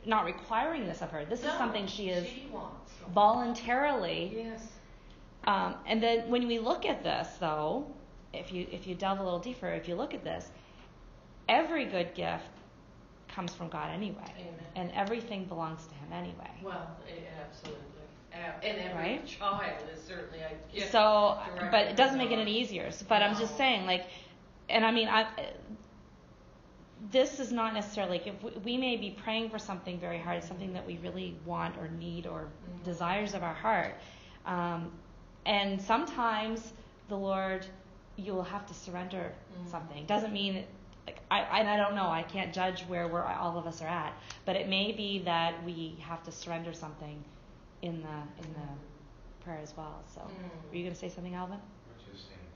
[0.06, 1.26] not requiring this of her.
[1.26, 2.92] This is No, something she is She wants.
[3.12, 4.32] voluntarily.
[4.34, 4.66] Yes.
[5.46, 7.86] Um, and then when we look at this, though,
[8.37, 10.51] if you if you delve a little deeper, if you look at this,
[11.49, 12.44] every good gift
[13.29, 14.53] comes from God anyway, Amen.
[14.77, 16.51] and everything belongs to Him anyway.
[16.62, 16.88] Well,
[17.49, 17.83] absolutely.
[18.62, 19.27] And every Right?
[19.27, 19.62] child
[19.94, 20.92] is certainly a gift.
[20.92, 21.38] So,
[21.70, 22.90] but it doesn't make it any easier.
[22.90, 24.07] So, but I'm just saying, like,
[24.68, 25.27] and I mean, I,
[27.11, 30.42] this is not necessarily like if we, we may be praying for something very hard,
[30.42, 32.85] something that we really want or need or Mhm.
[32.85, 33.94] desires of our heart,
[34.44, 34.92] um,
[35.44, 36.72] and sometimes
[37.09, 37.64] the Lord,
[38.16, 39.70] you will have to surrender Mhm.
[39.70, 40.07] something.
[40.07, 40.64] Doesn't mean
[41.07, 42.09] like I and I don't know.
[42.09, 44.12] I can't judge where we're all of us are at,
[44.44, 47.22] but it may be that we have to surrender something
[47.83, 50.02] in the in the prayer as well.
[50.14, 50.50] So, Mm.
[50.70, 51.59] were you going to say something, Alvin?
[51.85, 52.50] We're just saying,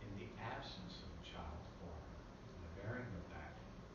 [0.00, 2.06] in the absence of a child born,
[2.54, 3.52] in the bearing of that,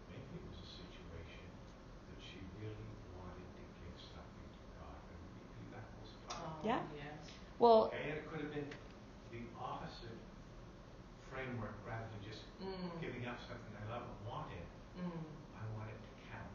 [0.08, 1.48] maybe it was a situation
[2.08, 6.66] that she really wanted to give something to God, and maybe that was part Oh,
[6.66, 6.80] Yeah.
[6.96, 7.18] Yes.
[7.60, 8.68] Well, Okay, and it could have been
[9.30, 10.18] the opposite
[11.30, 13.00] framework, rather than just Mm.
[13.00, 14.64] giving up something I love and wanted,
[14.98, 15.24] Mm.
[15.56, 16.50] I want it to count.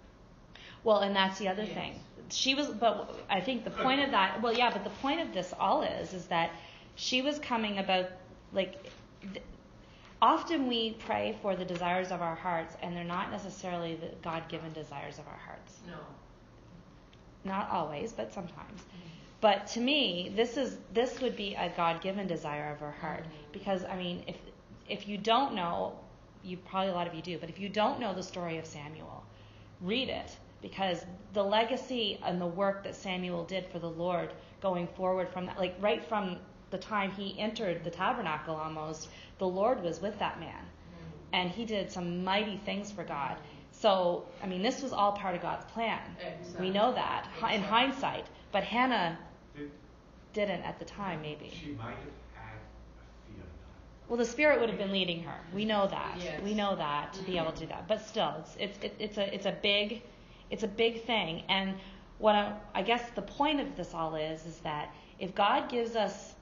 [0.89, 1.75] Well, and that's the other Yes.
[1.75, 2.01] thing.
[2.31, 5.35] She was, but I think the point of that, well, yeah, but the point of
[5.35, 6.51] this all is, is that
[6.97, 8.07] she was coming about,
[8.55, 8.83] like,
[9.21, 9.45] th-
[10.23, 14.49] often we pray for the desires of our hearts, and they're not necessarily the God
[14.49, 15.77] given desires of our hearts.
[15.87, 15.99] No.
[17.45, 18.81] Not always, but sometimes.
[19.43, 23.25] But to me, this is this would be a God given desire of our heart.
[23.25, 23.53] Mhm.
[23.53, 24.39] Because I mean, if
[24.89, 25.99] if you don't know,
[26.43, 28.65] you probably a lot of you do, but if you don't know the story of
[28.65, 29.23] Samuel,
[29.83, 34.89] read it because the legacy and the work that Samuel did for the Lord going
[34.89, 36.39] forward from that, like right from
[36.71, 40.51] the time he entered the tabernacle almost, the Lord was with that man.
[40.51, 41.05] Mm.
[41.33, 43.37] And he did some mighty things for God.
[43.71, 46.01] So, I mean, this was all part of God's plan.
[46.59, 48.27] We know that hi- in hindsight.
[48.51, 49.19] But Hannah
[49.57, 49.71] Did,
[50.33, 51.53] didn't at the time, maybe.
[51.55, 51.99] she might have
[52.35, 54.09] had a feeling on it.
[54.09, 55.39] Well, the Spirit would have been leading her.
[55.55, 56.17] We know that.
[56.19, 56.43] Yes.
[56.43, 57.87] We know that to be able to do that.
[57.87, 60.03] But still, it's it's it, it's a it's a big
[60.51, 61.43] it's a big thing.
[61.49, 61.75] And
[62.19, 65.97] what I, I guess the point of this all is is that if God gives
[65.97, 66.35] us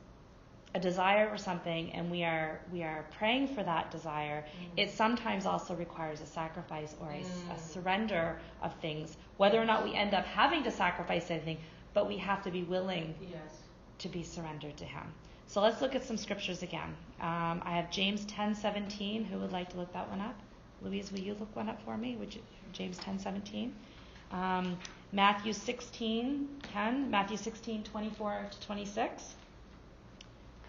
[0.74, 4.44] a desire for something and we are we are praying for that desire,
[4.76, 7.58] it sometimes also requires a sacrifice or a, Mm.
[7.58, 9.16] surrender of things.
[9.38, 11.58] Whether or not we end up having to sacrifice anything,
[11.94, 13.62] but we have to be willing Yes.
[13.98, 15.14] to be surrendered to Him.
[15.46, 16.94] So let's look at some scriptures again.
[17.20, 19.24] Um, I have James 10:17.
[19.24, 20.34] Who would like to look that one up?
[20.82, 22.16] Louise, will you look one up for me?
[22.16, 22.42] Would you,
[22.72, 23.72] James 10:17.
[24.32, 24.78] Um,
[25.12, 27.10] Matthew 16:10.
[27.10, 29.34] Matthew 16:24 to 26.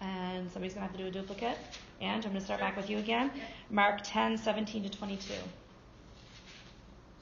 [0.00, 1.58] And somebody's gonna have to do a duplicate.
[2.00, 3.30] And I'm gonna start back with you again.
[3.70, 5.34] Mark 10:17 to 22.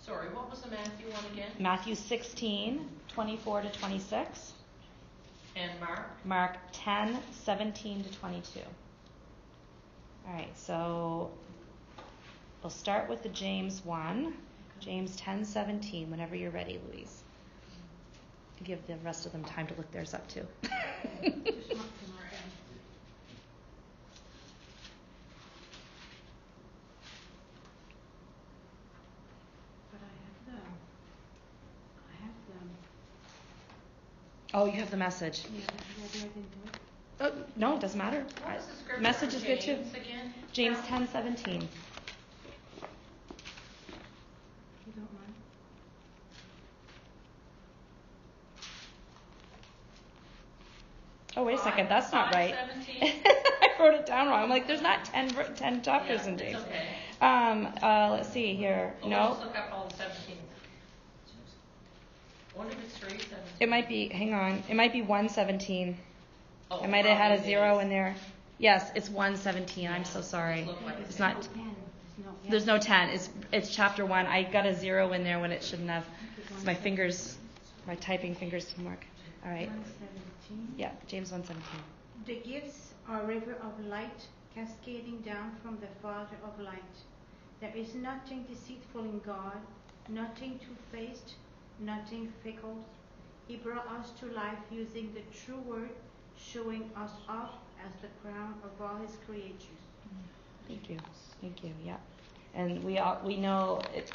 [0.01, 1.51] Sorry, what was the Matthew one again?
[1.59, 4.53] Matthew 16:24 to 26.
[5.57, 6.25] And Mark?
[6.25, 8.61] Mark 10, 17 to 22.
[10.29, 11.31] All right, so
[12.63, 14.35] we'll start with the James 1,
[14.81, 17.23] James 10, 17, whenever you're ready, Louise.
[18.65, 20.47] Give the rest of them time to look theirs up too.
[29.93, 30.59] But I have the,
[32.11, 32.59] I have the,
[34.59, 35.45] oh, you have the message.
[35.55, 35.63] yeah,
[37.19, 38.23] Oh, no, it doesn't matter.
[38.43, 39.01] What I- was the scripture?
[39.03, 39.77] message is good too.
[39.77, 40.35] James again?
[40.53, 41.07] James Carol?
[41.07, 41.55] 10, 17.
[41.55, 41.69] if
[44.87, 45.35] you don't mind.
[51.39, 52.55] Oh, wait a second, that's not right.
[53.03, 54.43] I wrote it down wrong.
[54.43, 56.57] I'm like, there's not 10, 10 chapters Yeah, in it's James.
[56.57, 56.87] okay.
[57.21, 58.95] Um, uh, let's see here.
[59.03, 60.37] Oh, no, Let's look up all seventeen.
[62.55, 63.39] Wonder if it's three seventeen.
[63.61, 65.97] It might be, hang on, it might be 117.
[66.71, 67.85] Oh, I might have had a zero is.
[67.85, 68.15] in there.
[68.59, 69.89] Yes, it's 117.
[69.89, 70.61] I'm so sorry.
[70.61, 71.77] It looked like It's it's not, There's no pen,
[72.17, 72.33] there's no.
[72.45, 72.51] yeah.
[72.51, 73.09] there's no 10.
[73.11, 74.27] It's, it's chapter 1.
[74.27, 76.05] I got a zero in there when it shouldn't have.
[76.65, 77.37] My fingers,
[77.87, 79.05] my typing fingers didn't work.
[79.47, 79.69] All right.
[79.69, 80.75] One seventeen.
[80.77, 81.65] Yeah, James 117.
[82.27, 86.97] The gifts are a river of light cascading down from the Father of light.
[87.61, 89.59] There is nothing deceitful in God,
[90.09, 91.35] nothing two-faced,
[91.79, 92.85] nothing fickle.
[93.47, 95.91] He brought us to life using the true word,
[96.37, 99.81] showing us up as the crown of all his creatures.
[100.67, 100.99] Thank you.
[101.41, 101.73] Thank you.
[101.85, 101.97] Yeah.
[102.55, 104.11] And we all, we know it,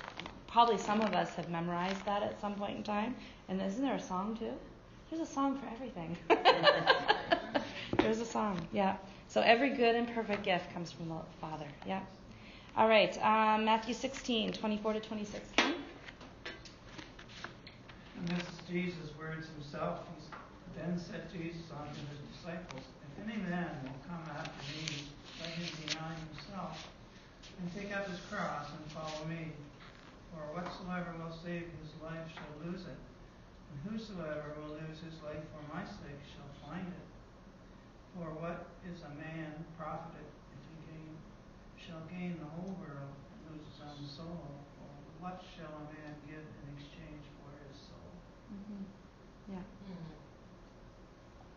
[0.47, 3.15] probably some of us have memorized that at some point in time.
[3.47, 4.53] And isn't there a song too?
[5.11, 6.15] There's a song for everything.
[7.97, 8.65] There's a song.
[8.71, 8.95] Yeah.
[9.27, 11.67] So every good and perfect gift comes from the Father.
[11.85, 11.99] Yeah.
[12.77, 13.11] All right.
[13.21, 15.49] Um, Matthew 16, 24 to 26.
[15.57, 15.75] Ken?
[18.19, 19.99] And this is Jesus' words himself.
[20.15, 25.49] He then said Jesus unto his disciples, If any man will come after me, let
[25.49, 26.87] him deny himself,
[27.59, 29.51] and take up his cross and follow me.
[30.31, 32.95] For whatsoever will save his life shall lose it,
[33.71, 37.07] and whosoever will lose his life for my sake shall find it.
[38.13, 41.17] For what is a man profited if he gain,
[41.77, 44.59] shall gain the whole world and lose his own soul?
[44.77, 48.11] Or what shall a man give in exchange for his soul?
[48.51, 48.85] Mhm.
[49.47, 49.57] Yeah.
[49.57, 50.11] Mm.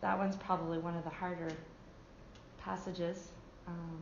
[0.01, 1.51] That one's probably one of the harder
[2.57, 3.31] passages.
[3.67, 3.99] Um,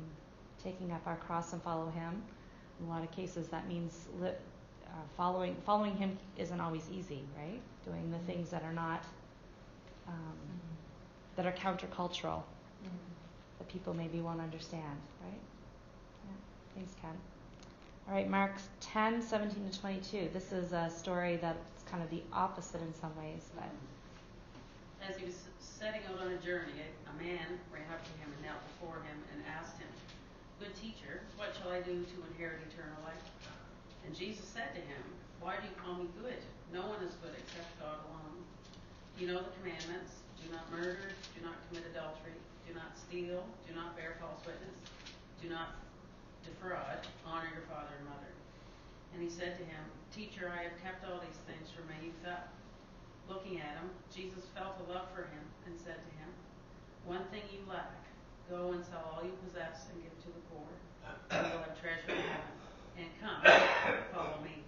[0.64, 2.24] taking up our cross and follow Him.
[2.80, 4.32] In a lot of cases, that means li-
[4.94, 7.60] uh, following following Him isn't always easy, right?
[7.86, 9.04] Doing the things that are not
[10.08, 10.38] um,
[11.36, 12.44] that are countercultural
[12.84, 12.90] Mm.
[13.60, 15.40] that people maybe won't understand, right?
[16.28, 16.36] Yeah.
[16.76, 17.16] Thanks, Ken.
[18.10, 18.52] All right, Mark
[18.82, 20.30] 10, 17 to 22.
[20.34, 23.70] This is a story that's kind of the opposite in some ways, but
[25.08, 28.28] As he was setting out on a journey, a, a man ran up to him
[28.36, 29.88] and knelt before him and asked him,
[30.60, 33.24] Good teacher, what shall I do to inherit eternal life?
[34.06, 35.04] And Jesus said to him,
[35.40, 36.40] Why do you call me good?
[36.74, 38.44] No one is good except God alone.
[39.18, 42.36] You know the commandments do not murder, do not commit adultery,
[42.68, 44.76] do not steal, do not bear false witness,
[45.40, 45.80] do not
[46.44, 48.34] defraud, honor your father and mother.
[49.14, 52.20] And he said to him, Teacher, I have kept all these things from my youth
[52.28, 52.52] up.
[53.30, 56.30] Looking at him, Jesus felt a love for him and said to him,
[57.06, 57.96] One thing you lack.
[58.50, 60.68] Go and sell all you possess and give to the poor.
[61.32, 62.63] and You will have treasure in heaven.
[62.98, 63.42] And come,
[64.14, 64.64] follow me.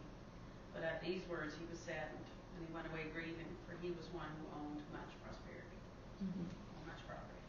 [0.74, 2.26] But at these words he was saddened,
[2.58, 5.78] and he went away grieving, for he was one who owned much prosperity,
[6.22, 7.40] or much property.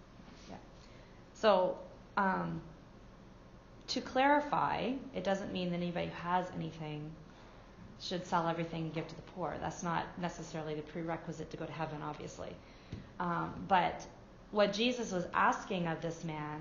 [0.50, 0.56] Yeah.
[1.34, 1.78] So,
[2.16, 2.60] um,
[3.88, 7.10] to clarify, it doesn't mean that anybody who has anything
[8.00, 9.56] should sell everything and give to the poor.
[9.60, 12.50] That's not necessarily the prerequisite to go to heaven, obviously.
[13.18, 14.04] Um, but
[14.50, 16.60] what Jesus was asking of this man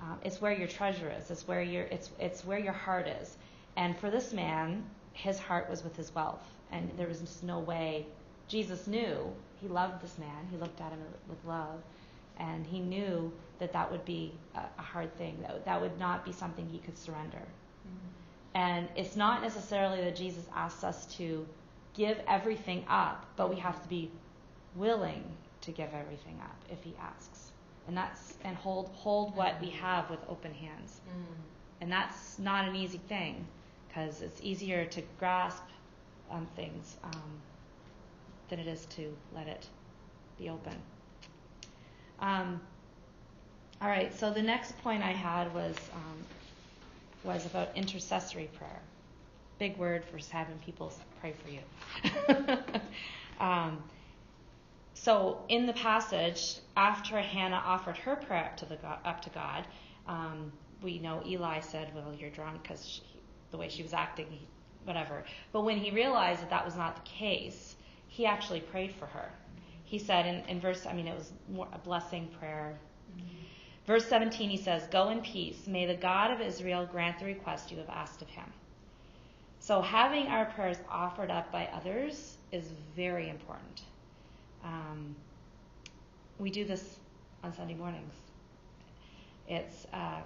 [0.00, 1.30] um, is where your treasure is.
[1.30, 3.36] It's where your it's it's where your heart is.
[3.76, 7.58] And for this man, his heart was with his wealth, and there was just no
[7.58, 8.06] way.
[8.48, 10.48] Jesus knew he loved this man.
[10.50, 11.82] He looked at him with love,
[12.38, 15.38] and he knew that that would be a, hard thing.
[15.42, 17.42] That that would not be something he could surrender.
[18.54, 21.46] And it's not necessarily that Jesus asks us to
[21.94, 24.10] give everything up, but we have to be
[24.74, 25.22] willing
[25.60, 27.52] to give everything up if he asks.
[27.86, 31.00] And that's and hold hold what we have with open hands.
[31.08, 31.34] Mm.
[31.80, 33.46] And that's not an easy thing
[33.90, 35.64] because it's easier to grasp
[36.30, 37.40] on things um,
[38.48, 39.66] than it is to let it
[40.38, 40.74] be open.
[42.20, 42.60] Um,
[43.82, 46.24] all right, so the next point I had was um,
[47.24, 48.80] was about intercessory prayer.
[49.58, 52.56] Big word for having people pray for you.
[53.40, 53.82] um,
[54.94, 59.30] so in the passage, after Hannah offered her prayer up to the God, up to
[59.30, 59.66] God,
[60.06, 63.00] um, we know Eli said, "Well, you're drunk because
[63.50, 64.26] the way she was acting,
[64.84, 67.76] whatever." But when he realized that that was not the case,
[68.08, 69.30] he actually prayed for her.
[69.84, 72.78] He said in, in verse, I mean, it was more a blessing prayer.
[73.86, 75.66] Verse 17, he says, Go in peace.
[75.66, 78.44] May the God of Israel grant the request you have asked of him.
[79.58, 83.82] So, having our prayers offered up by others is very important.
[84.64, 85.14] Um,
[86.38, 86.98] we do this
[87.42, 88.14] on Sunday mornings.
[89.48, 90.20] It's, uh,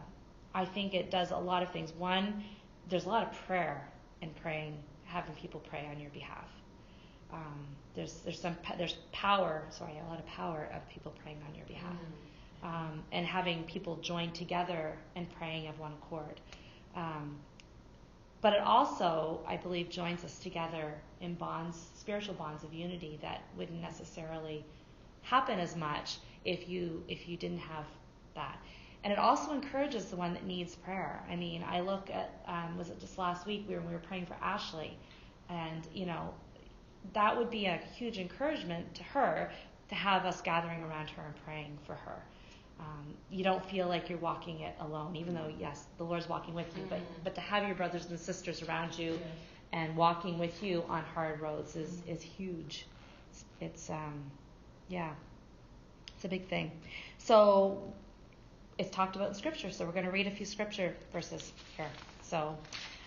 [0.55, 1.93] I think it does a lot of things.
[1.95, 2.45] One,
[2.89, 3.87] there's a lot of prayer
[4.23, 6.49] in praying, having people pray on your behalf.
[7.33, 9.63] Um, there's there's some there's power.
[9.71, 11.97] Sorry, a lot of power of people praying on your behalf
[12.65, 16.41] um, and having people join together and praying of one accord.
[16.97, 17.37] Um,
[18.41, 23.43] but it also, I believe, joins us together in bonds, spiritual bonds of unity that
[23.57, 24.65] wouldn't necessarily
[25.23, 27.85] happen as much if you if you didn't have
[28.35, 28.59] that.
[29.05, 31.23] And it also encourages the one that needs prayer.
[31.31, 33.99] I mean, I look at um, was it just last week we were, we were
[33.99, 34.97] praying for Ashley,
[35.51, 36.33] and you know
[37.13, 39.51] that would be a huge encouragement to her
[39.91, 42.23] to have us gathering around her and praying for her.
[42.81, 46.55] Um, you don't feel like you're walking it alone, even though yes, the Lord's walking
[46.55, 46.85] with you.
[46.89, 49.21] But but to have your brothers and sisters around you
[49.73, 52.87] and walking with you on hard roads is is huge.
[53.31, 54.23] It's, it's um,
[54.89, 55.13] yeah,
[56.17, 56.73] it's a big thing.
[57.19, 57.93] So
[58.79, 59.71] it's talked about in Scripture.
[59.71, 61.87] So we're going to read a few Scripture verses here.
[62.23, 62.57] So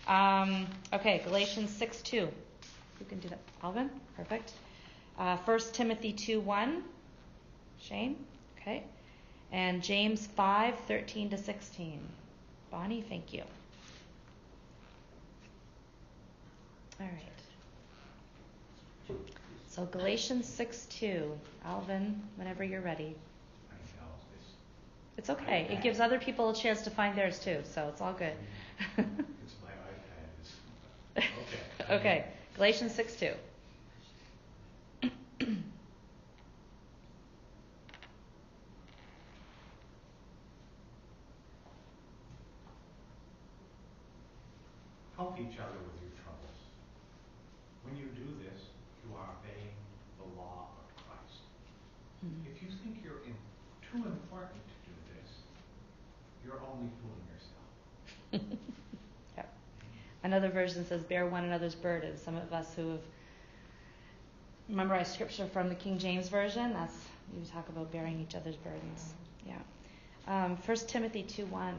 [0.07, 2.29] um, okay, Galatians six two.
[2.99, 3.89] You can do that, Alvin.
[4.15, 4.53] Perfect.
[5.19, 6.83] Uh, 1 Timothy 2 1.
[7.79, 8.15] Shane.
[8.59, 8.83] Okay.
[9.51, 11.99] And James 5 13 to 16.
[12.71, 13.43] Bonnie, thank you.
[16.99, 17.07] All
[19.09, 19.17] right.
[19.69, 21.31] So Galatians 6 2.
[21.65, 23.15] Alvin, whenever you're ready.
[25.17, 25.25] I know this.
[25.25, 25.67] It's okay.
[25.69, 28.33] It gives other people a chance to find theirs too, so it's all good.
[29.43, 30.27] It's my iPad.
[31.87, 31.95] Okay.
[31.95, 32.25] okay.
[32.55, 33.31] Galatians 6 2.
[45.15, 46.55] Help each other with your troubles.
[47.81, 48.59] when you do this,
[49.03, 49.73] you are obeying
[50.17, 51.41] the law of Christ.
[52.23, 52.45] Mhm.
[52.45, 53.35] If you think you're in,
[53.81, 55.29] too important to do this,
[56.43, 57.67] you're only fooling yourself.
[59.37, 59.47] Yep.
[60.27, 62.99] Another version says, "Bear one another's burdens." Some of us who have
[64.67, 66.93] memorized scripture from the King James version, that's
[67.33, 69.13] you talk about bearing each other's burdens.
[69.45, 69.55] Yeah.
[70.27, 71.75] Um, 1 Timothy two one.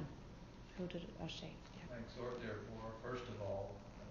[0.79, 1.11] Who did it?
[1.23, 1.27] Oh.
[1.77, 1.85] Yeah.
[1.93, 3.69] I exhort therefore, first of all,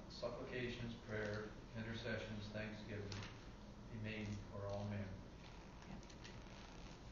[0.09, 3.09] supplications, prayer, intercessions, thanksgiving
[3.91, 5.05] be made for all men.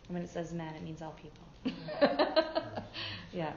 [0.08, 1.74] And when it says men, it means all people.
[3.32, 3.52] yeah.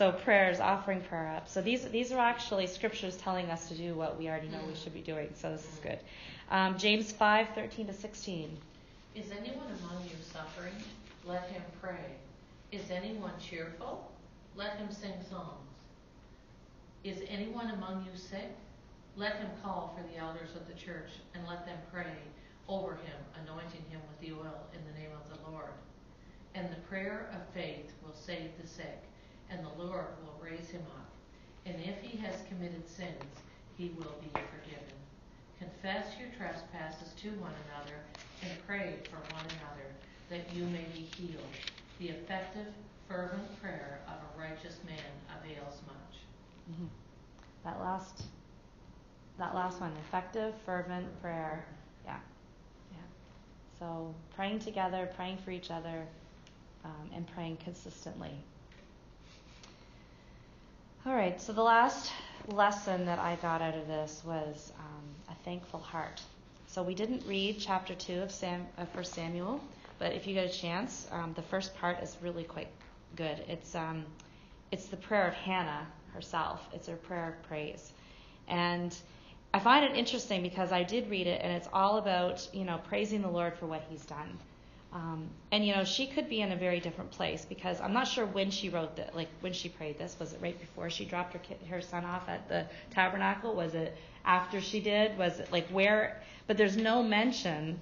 [0.00, 1.46] So prayers, offering prayer up.
[1.46, 4.74] So these these are actually scriptures telling us to do what we already know we
[4.74, 5.28] should be doing.
[5.34, 5.98] So this is good.
[6.50, 8.56] Um, James five thirteen to sixteen.
[9.14, 10.72] Is anyone among you suffering?
[11.26, 12.16] Let him pray.
[12.72, 14.10] Is anyone cheerful?
[14.56, 15.68] Let him sing songs.
[17.04, 18.56] Is anyone among you sick?
[19.16, 22.16] Let him call for the elders of the church and let them pray
[22.68, 25.74] over him, anointing him with the oil in the name of the Lord.
[26.54, 29.02] And the prayer of faith will save the sick,
[29.50, 31.10] and the Lord will raise him up.
[31.66, 33.24] And if he has committed sins,
[33.76, 34.94] he will be forgiven.
[35.58, 37.96] Confess your trespasses to one another
[38.42, 39.88] and pray for one another
[40.30, 41.44] that you may be healed.
[41.98, 42.72] The effective,
[43.08, 46.20] fervent prayer of a righteous man avails much.
[46.70, 46.86] Mm-hmm.
[47.64, 48.24] That last
[49.38, 51.64] that last one, effective, fervent prayer.
[52.04, 52.18] Yeah.
[52.92, 52.98] Yeah.
[53.78, 56.06] So praying together, praying for each other,
[56.84, 58.32] um, and praying consistently.
[61.06, 62.12] All right, so the last
[62.46, 66.20] lesson that I got out of this was um, a thankful heart.
[66.66, 69.62] So we didn't read chapter 2 of, Sam, of 1 Samuel,
[69.98, 72.68] but if you get a chance, um, the first part is really quite
[73.16, 73.42] good.
[73.48, 74.04] It's, um,
[74.72, 77.94] it's the prayer of Hannah herself, it's her prayer of praise.
[78.46, 78.94] And
[79.54, 82.78] I find it interesting because I did read it, and it's all about, you know,
[82.88, 84.38] praising the Lord for what he's done.
[84.92, 88.08] Um, and you know, she could be in a very different place because I'm not
[88.08, 90.16] sure when she wrote that, like when she prayed this.
[90.18, 93.54] Was it right before she dropped her kid, her son off at the tabernacle?
[93.54, 95.16] Was it after she did?
[95.16, 96.20] Was it like where?
[96.48, 97.78] But there's no mention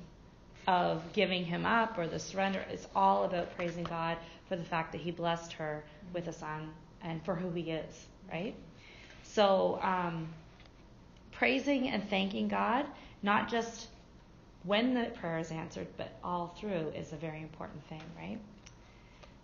[0.67, 2.63] of giving him up or the surrender.
[2.71, 5.83] It's all about praising God for the fact that He blessed her
[6.13, 6.71] with a son
[7.03, 8.55] and for who He is, right?
[9.23, 10.29] So, um,
[11.33, 12.85] praising and thanking God,
[13.23, 13.89] not just
[14.65, 18.39] when the prayer is answered, but all through is a very important thing, right?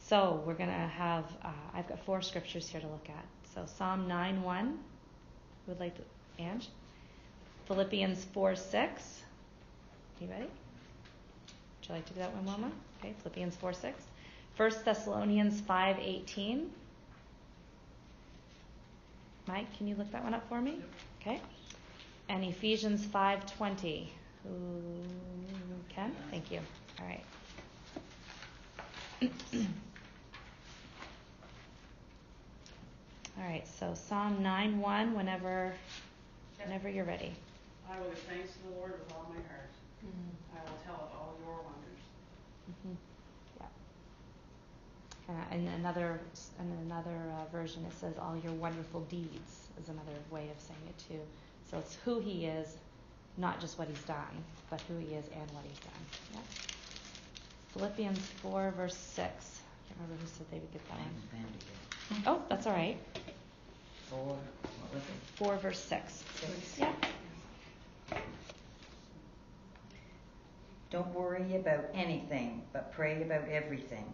[0.00, 3.24] So we're going to have, uh, I've got four scriptures here to look at.
[3.54, 4.78] So Psalm 9 1,
[5.66, 6.02] would like to,
[6.42, 6.68] Ange?
[7.66, 9.22] Philippians 4 6.
[10.20, 10.42] You ready?
[10.42, 12.72] Would you like to do that one, Wilma?
[13.00, 14.02] Okay, Philippians 4 6.
[14.56, 16.70] 1 Thessalonians 5 18.
[19.46, 20.80] Mike, can you look that one up for me?
[21.20, 21.40] Okay.
[22.28, 24.12] And Ephesians 5 20.
[24.44, 24.50] Who
[25.88, 26.14] can?
[26.30, 26.60] Thank you.
[27.00, 27.24] All right.
[33.38, 35.72] All right, so Psalm 9 1, whenever,
[36.62, 37.32] whenever you're ready.
[37.90, 39.70] I will give thanks to the Lord with all my heart.
[40.54, 42.00] I will tell of all your wonders.
[42.70, 42.94] Mm-hmm.
[43.60, 43.66] Yeah.
[45.28, 46.20] Uh, in another,
[46.60, 50.80] in another uh, version, it says, "All your wonderful deeds" is another way of saying
[50.88, 51.20] it too.
[51.70, 52.76] So it's who He is,
[53.36, 56.04] not just what He's done, but who He is and what He's done.
[56.34, 56.40] Yeah.
[57.72, 59.60] Philippians four verse six.
[59.64, 62.22] I can't remember who said they would get that one.
[62.26, 62.96] Oh, that's all right.
[64.08, 65.36] Four, what was it?
[65.36, 66.22] Four verse six.
[66.40, 66.78] Six.
[66.78, 66.92] Yeah.
[70.90, 74.04] Don't worry about anything, but pray about everything.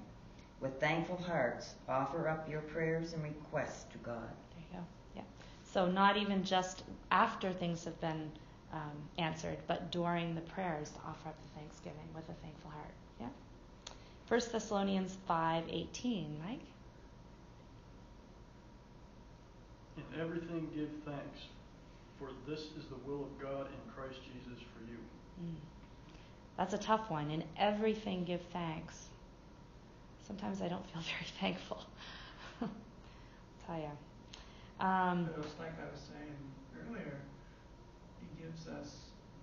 [0.61, 4.31] With thankful hearts, offer up your prayers and requests to God.
[4.55, 4.85] There you go.
[5.17, 5.23] Yeah.
[5.73, 8.31] So not even just after things have been
[8.73, 12.93] um, answered, but during the prayers to offer up the thanksgiving with a thankful heart.
[13.21, 13.27] Yeah.
[14.27, 16.61] First Thessalonians five eighteen, Mike.
[19.97, 21.41] In everything give thanks,
[22.19, 24.99] for this is the will of God in Christ Jesus for you.
[25.45, 25.55] Mm.
[26.57, 27.31] That's a tough one.
[27.31, 29.09] In everything, give thanks.
[30.27, 31.83] Sometimes I don't feel very thankful.
[32.63, 32.69] I'll
[33.67, 33.91] tell you.
[34.87, 36.37] Um, But it was like I was saying
[36.89, 37.40] earlier, he
[38.41, 38.89] gives us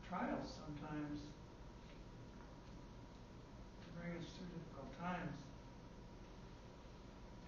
[0.08, 1.20] trials sometimes
[3.82, 5.38] to bring us through difficult times.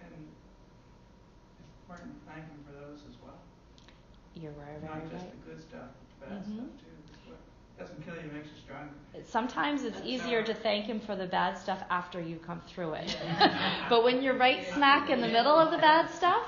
[0.00, 3.38] And it's important to thank him for those as well.
[4.34, 5.44] you're very, Not just right.
[5.44, 5.90] the good stuff,
[6.20, 6.54] the bad Mhm.
[6.54, 6.94] stuff too.
[7.12, 7.36] It's what
[7.76, 8.88] doesn't kill you, makes you stronger.
[9.26, 12.94] Sometimes it's That's easier to thank him for the bad stuff after you come through
[12.94, 13.16] it.
[13.90, 16.46] but when you're right smack in the middle of the bad stuff,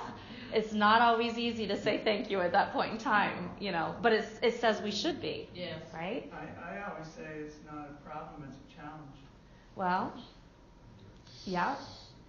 [0.55, 3.95] it's not always easy to say thank you at that point in time, you know,
[4.03, 5.79] but it's, it says we should be, Yes.
[5.95, 6.31] right?
[6.33, 9.17] I, I always say it's not a problem, it's a challenge.
[9.77, 10.13] Well,
[11.45, 11.75] yeah,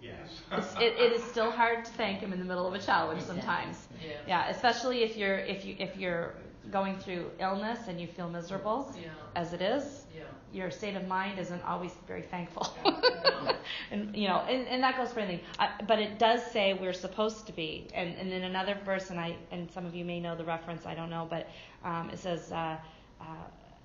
[0.02, 0.42] Yes.
[0.52, 3.22] it's, it, it is still hard to thank him in the middle of a challenge
[3.22, 3.76] sometimes.
[4.02, 4.18] Yes.
[4.26, 6.34] Yeah, especially if you're if you if you're
[6.70, 9.08] going through illness and you feel miserable, Yeah.
[9.36, 10.22] as it is, Yeah.
[10.52, 12.66] your state of mind isn't always very thankful.
[13.90, 15.44] And you know, and, and that goes for anything.
[15.58, 17.86] I, but it does say we're supposed to be.
[17.94, 20.86] And and then another verse, and I and some of you may know the reference.
[20.86, 21.48] I don't know, but
[21.84, 22.76] um, it says, uh,
[23.20, 23.24] uh,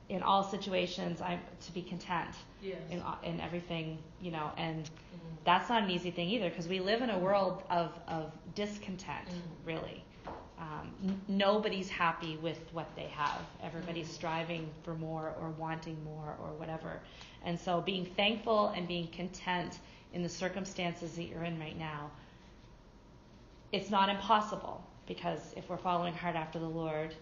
[0.10, 2.78] "In all situations, I'm to be content Yes.
[2.90, 4.90] in in everything." You know, and Mhm.
[5.46, 9.28] that's not an easy thing either because we live in a world of of discontent,
[9.28, 9.42] Mm.
[9.66, 10.04] really.
[10.60, 13.42] Um, n- nobody's happy with what they have.
[13.64, 14.14] Everybody's Mm.
[14.14, 17.00] striving for more or wanting more or whatever.
[17.46, 19.80] And so being thankful and being content
[20.14, 22.12] in the circumstances that you're in right now,
[23.72, 27.16] it's not impossible because if we're following hard after the Lord,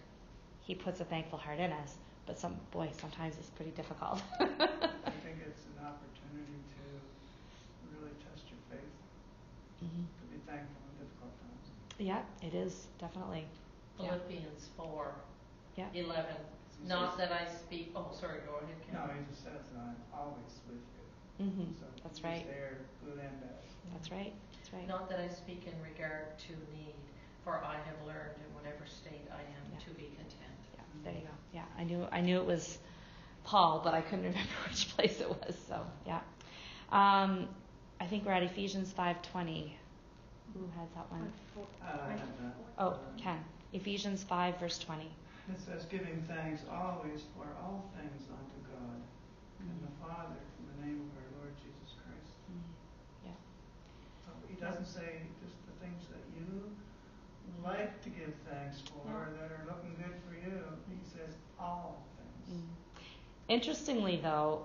[0.60, 1.94] He puts a thankful heart in us.
[2.26, 4.20] But some boy, sometimes it's pretty difficult.
[4.40, 6.82] I think it's an opportunity to
[7.96, 8.92] really test your faith,
[9.82, 10.04] Mhm.
[10.20, 11.70] to be thankful in difficult times.
[11.98, 13.44] Yeah, it is definitely.
[14.00, 14.10] Yeah.
[14.10, 15.14] Philippians four.
[15.76, 15.86] Yeah.
[15.94, 16.36] Eleven.
[16.86, 18.94] Not that I speak, oh, sorry, go ahead, Ken.
[18.94, 21.44] No, he just says, I'm always with you.
[21.44, 22.46] hmm So That's he's right.
[22.46, 23.50] there, good and bad.
[23.92, 24.32] That's right.
[24.54, 24.86] That's right.
[24.86, 26.94] Not that I speak in regard to need,
[27.42, 29.78] for I have learned in whatever state I am Yeah.
[29.86, 30.58] to be content.
[30.74, 31.34] Yeah, there you go.
[31.52, 32.78] Yeah, I knew I knew it was
[33.44, 35.56] Paul, but I couldn't remember which place it was.
[35.68, 36.20] So yeah,
[36.92, 37.48] um,
[38.00, 39.76] I think we're at Ephesians five twenty.
[40.54, 41.32] Who has that one?
[41.82, 42.08] Uh,
[42.40, 42.54] that.
[42.78, 43.38] Oh, Ken.
[43.72, 45.10] Ephesians five verse twenty.
[45.50, 49.00] It says, giving thanks always for all things unto God
[49.60, 52.32] and the Father in the name of our Lord Jesus Christ.
[52.50, 53.32] Mhm.
[54.24, 56.70] So he doesn't say just the things that you
[57.62, 60.62] like to give thanks for, or that are looking good for you.
[60.88, 62.60] He says all things.
[62.60, 62.74] Mm.
[63.48, 64.62] Interestingly, though,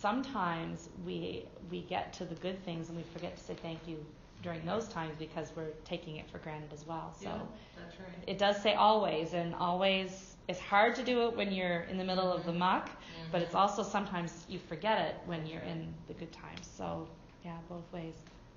[0.00, 4.04] sometimes we we get to the good things and we forget to say thank you
[4.44, 7.12] during those times because we're taking it for granted as well.
[7.18, 7.24] So.
[7.24, 7.32] Yeah,
[7.76, 8.28] that's right.
[8.28, 12.04] It does say always, and always, it's hard to do it when you're in the
[12.04, 12.90] middle of the muck,
[13.32, 16.68] but it's also sometimes you forget it when you're in the good times.
[16.76, 17.08] So,
[17.44, 18.14] yeah, both ways.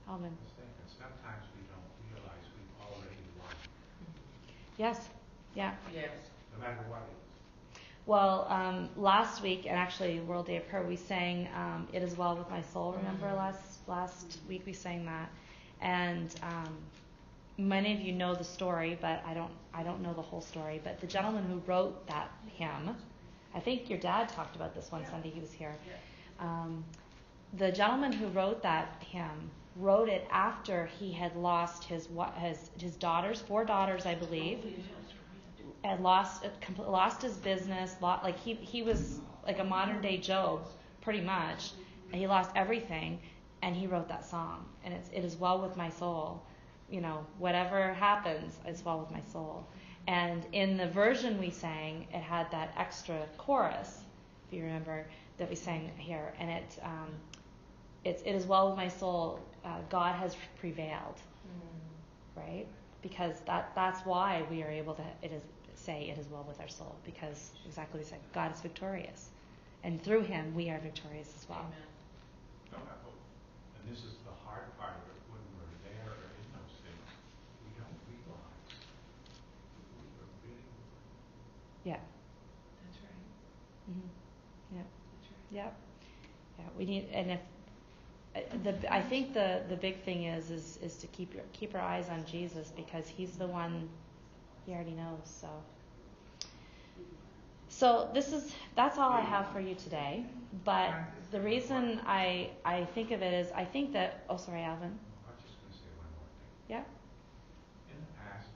[0.10, 0.28] Alvin.
[0.28, 3.50] I was thinking, sometimes we don't realize we've already won,
[4.78, 5.10] Yes,
[5.56, 5.72] yeah.
[5.94, 6.12] Yes.
[6.54, 7.82] no matter what it is.
[8.06, 12.16] Well, um, last week, and actually World Day of Prayer, we sang um, "It Is
[12.16, 13.36] Well with My Soul." Remember Mhm.
[13.38, 15.30] last last week we sang that,
[15.82, 16.78] and um,
[17.58, 20.82] many of you know the story, but I don't I don't know the whole story.
[20.84, 22.96] But the gentleman who wrote that hymn,
[23.54, 25.76] I think your dad talked about this one Sunday he was here.
[26.40, 26.84] Um,
[27.54, 32.08] the gentleman who wrote that hymn wrote it after he had lost his
[32.38, 34.60] his his daughters, four daughters, I believe
[35.84, 36.46] had lost
[36.78, 40.68] lost his business, lo- like he he was like a modern day Job,
[41.02, 41.72] pretty much.
[42.12, 43.20] And he lost everything,
[43.62, 46.44] and he wrote that song, and it's it is well with my soul.
[46.90, 49.68] You know, whatever happens, it's well with my soul.
[50.08, 54.00] And in the version we sang, it had that extra chorus,
[54.48, 55.06] if you remember,
[55.40, 57.10] that we sang here, and it um,
[58.06, 59.40] it's it is well with my soul.
[59.66, 62.42] Uh, God has prevailed Mm.
[62.44, 62.68] right?
[63.02, 65.44] Because that that's why we are able to it is
[65.76, 69.30] say it is well with our soul because exactly what we said God is victorious,
[69.84, 71.60] and through Him we are victorious as well.
[71.60, 71.88] Amen.
[72.72, 73.14] No, I hope.
[73.76, 77.08] And this is the hard part of it, when we're there or in those things,
[77.64, 78.68] we don't realize
[79.96, 80.84] we are really,
[81.84, 81.98] Yeah.
[82.84, 83.26] That's right.
[83.88, 84.08] hmm
[84.76, 84.84] Yeah.
[85.12, 85.40] That's right.
[85.52, 85.76] Yep.
[86.60, 86.66] Yeah.
[86.78, 87.40] We need and if
[88.36, 91.76] uh, the I think the the big thing is is is to keep your keep
[91.76, 93.90] our eyes on Jesus because He's the one
[94.66, 95.20] He already knows.
[95.26, 95.48] So.
[97.70, 100.26] So this is that's all I have for you today.
[100.64, 100.94] But
[101.32, 105.30] the reason I I think of it is I think that oh sorry Alvin I
[105.30, 106.48] was just gonna say one more thing.
[106.68, 106.84] yeah
[107.88, 108.50] In the past,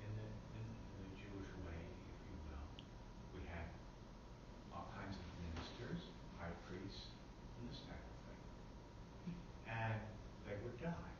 [0.00, 0.64] in the, in
[0.96, 2.66] the Jewish way, if you will,
[3.32, 3.66] we had
[4.70, 5.98] all kinds of ministers,
[6.38, 7.08] high priests,
[7.56, 8.38] and this type of thing.
[9.66, 10.00] And
[10.44, 11.10] they would die.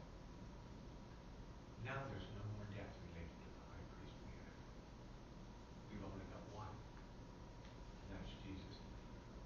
[1.82, 4.56] Now there's no more death related to the high priest we have.
[5.88, 6.72] We've only got one.
[8.02, 8.80] And that's Jesus.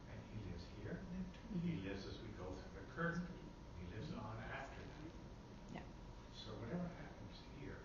[0.08, 0.96] And he lives here.
[1.62, 1.82] He Mhm.
[1.82, 3.26] lives as we go through the curtain.
[3.76, 5.04] He lives on after that.
[5.72, 5.80] yeah
[6.32, 7.78] So whatever happens here,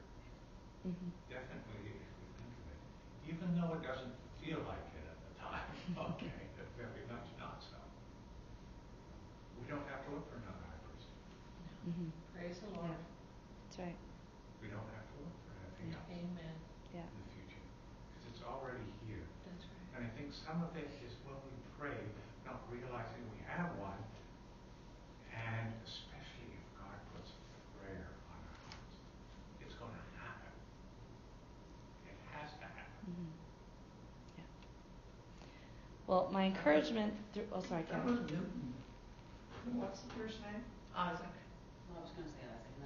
[0.84, 2.78] hmm definitely, if we think of it,
[3.28, 7.58] even though it doesn't feel like it at the time, okay, but very much not
[7.70, 7.78] so.
[9.58, 11.08] We don't have to look for another high priest.
[11.84, 12.98] hmm Praise the Lord.
[13.70, 13.96] that's right
[14.62, 15.52] We don't have to look for
[20.32, 22.02] some of it is when we pray,
[22.46, 24.00] not realizing we have one,
[25.32, 27.32] and especially if God puts
[27.78, 28.96] prayer on our hearts,
[29.62, 30.52] it's going to happen.
[32.06, 33.06] It has to happen.
[33.08, 33.30] Mhm.
[34.38, 34.44] Yeah.
[36.08, 37.48] Well, my encouragement through.
[37.52, 38.52] Oh, sorry, That Karen.
[39.74, 40.62] What's the first name?
[40.96, 41.28] Isaac.
[41.90, 42.45] Well, I was gonna say that.
[42.45, 42.45] and then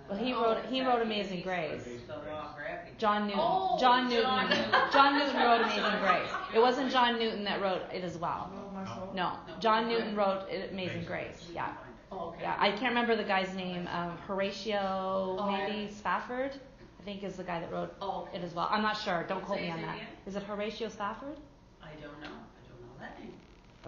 [0.09, 1.01] Well, he Oh, wrote he wrote.
[1.01, 1.83] Amazing Grace.
[2.07, 2.91] The law of gravity.
[2.97, 3.39] John Newton.
[3.43, 4.49] Oh, John John Newton.
[4.49, 4.81] Newton.
[4.91, 6.29] John Newton wrote Amazing Grace.
[6.55, 8.51] It wasn't John Newton that wrote it as well.
[8.53, 9.11] Know my soul?
[9.13, 11.47] No, John Newton wrote Amazing Amazing Grace.
[11.53, 11.65] Yeah.
[11.65, 11.95] can find it.
[12.11, 12.39] Oh, okay.
[12.41, 13.87] Yeah, I can't remember the guy's name.
[13.93, 16.51] Um, Horatio, Oh, maybe Spafford,
[16.99, 18.37] I think is the guy that wrote Oh, okay.
[18.39, 18.67] it as well.
[18.71, 19.25] I'm not sure.
[19.29, 19.91] Don't quote me on his that.
[19.95, 20.13] name again?
[20.25, 21.37] Is it Horatio Spafford?
[21.83, 22.33] I don't know.
[22.33, 23.33] I don't know that name.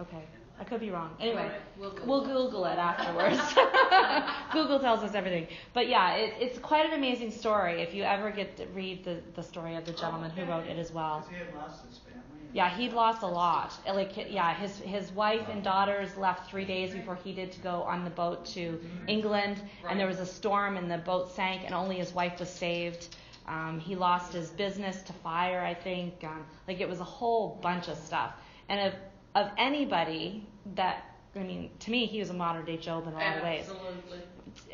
[0.00, 0.22] Okay,
[0.62, 1.10] I could be wrong.
[1.18, 2.28] Anyway, Alright, we'll Google we'll it.
[2.28, 3.40] Google it afterwards.
[4.52, 5.48] Google tells us everything.
[5.74, 7.82] But yeah, it, it's quite an amazing story.
[7.82, 10.78] If you ever get to read the, the story of the gentleman who wrote it
[10.78, 11.26] as well.
[11.28, 12.20] He had lost his family.
[12.40, 13.72] and- Yeah, he'd lost a lot.
[13.92, 17.82] Like, yeah, his his wife and daughters left three days before he did to go
[17.82, 21.74] on the boat to England, and there was a storm and the boat sank, and
[21.74, 23.08] only his wife was saved.
[23.48, 26.22] Um, he lost his business to fire, I think.
[26.22, 28.32] Um, like it was a whole bunch of stuff.
[28.68, 28.94] And of
[29.34, 31.04] of anybody that,
[31.34, 33.62] I mean, to me, he was a modern day Job in a lot of ways
[33.70, 34.20] Absolutely.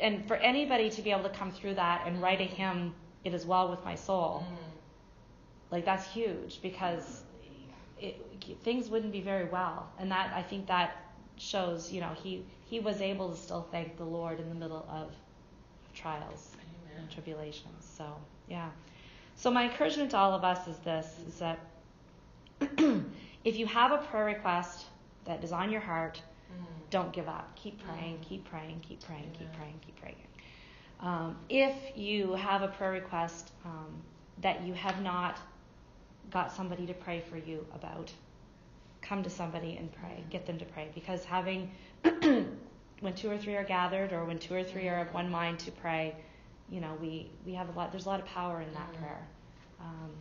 [0.01, 2.93] and for anybody to be able to come through that and write a hymn,
[3.23, 5.71] "It is well with my soul," Mm.
[5.71, 7.23] like that's huge because
[7.99, 8.15] it,
[8.63, 10.95] things wouldn't be very well, and that I think that
[11.37, 14.85] shows, you know, he he was able to still thank the Lord in the middle
[14.89, 15.11] of
[15.93, 17.01] trials Amen.
[17.01, 17.85] and tribulations.
[17.97, 18.05] So
[18.47, 18.69] yeah.
[19.35, 21.59] So my encouragement to all of us is this: is that
[23.43, 24.85] if you have a prayer request
[25.25, 26.21] that is on your heart,
[26.51, 26.65] Mm.
[26.89, 27.55] don't give up.
[27.55, 28.21] Keep praying, Mm.
[28.23, 30.15] keep praying, keep praying, keep praying, keep praying.
[30.99, 34.01] Um, if you have a prayer request um,
[34.41, 35.39] that you have not
[36.31, 38.11] got somebody to pray for you about,
[39.01, 40.23] come to somebody and pray.
[40.29, 40.89] Get them to pray.
[40.93, 41.71] Because having,
[42.99, 45.59] when two or three are gathered or when two or three are of one mind
[45.59, 46.15] to pray,
[46.69, 49.27] you know, we, we have a lot, there's a lot of power in that prayer.
[49.79, 50.11] Um,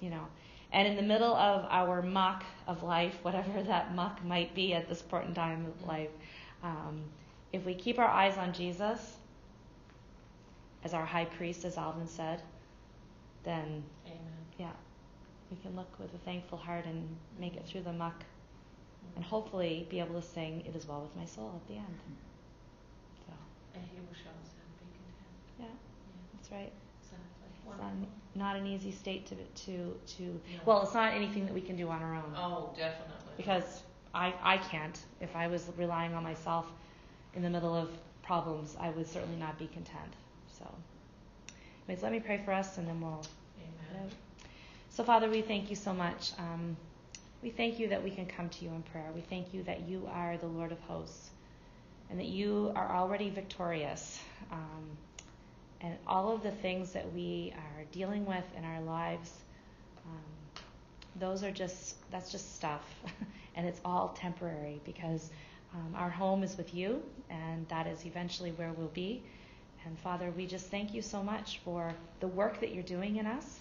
[0.00, 0.26] you know,
[0.72, 4.88] and in the middle of our muck of life, whatever that muck might be at
[4.88, 6.10] this point in time of life,
[6.62, 7.02] um,
[7.52, 9.16] if we keep our eyes on Jesus,
[10.84, 12.42] as our high priest, as Alvin said,
[13.44, 14.46] then Amen.
[14.58, 14.72] yeah,
[15.50, 17.08] we can look with a thankful heart and
[17.38, 18.24] make it through the muck,
[19.16, 21.98] and hopefully be able to sing "It Is Well with My Soul" at the end.
[23.26, 23.32] So
[23.74, 25.36] And he will show us how to be content.
[25.58, 25.74] yeah, Yeah,
[26.34, 26.72] that's right.
[27.00, 27.50] exactly.
[27.64, 28.21] Wonderful.
[28.34, 29.34] Not, an easy state to
[29.66, 30.22] to to.
[30.22, 30.38] No.
[30.64, 32.34] Well, it's not anything that we can do on our own.
[32.36, 33.14] Oh, definitely.
[33.36, 33.82] because
[34.14, 34.98] I, I can't.
[35.20, 36.66] If I was relying on myself
[37.34, 37.90] in the middle of
[38.22, 40.12] problems, I would certainly not be content.
[40.58, 40.68] So,
[41.88, 43.24] anyways, let me pray for us and then we'll.
[43.94, 44.10] Amen.
[44.90, 46.32] So, Father, we thank you so much.
[46.38, 46.76] Um,
[47.42, 49.10] we thank you that we can come to you in prayer.
[49.14, 51.30] We thank you that you are the Lord of hosts
[52.10, 54.20] and that you are already victorious.
[54.52, 54.84] Um,
[55.82, 59.32] and all of the things that we are dealing with in our lives,
[60.06, 60.62] um,
[61.16, 62.82] those are just, that's just stuff.
[63.56, 65.30] and it's all temporary because
[65.74, 69.22] um, our home is with you and that is eventually where we'll be.
[69.84, 73.26] And Father, we just thank you so much for the work that you're doing in
[73.26, 73.60] us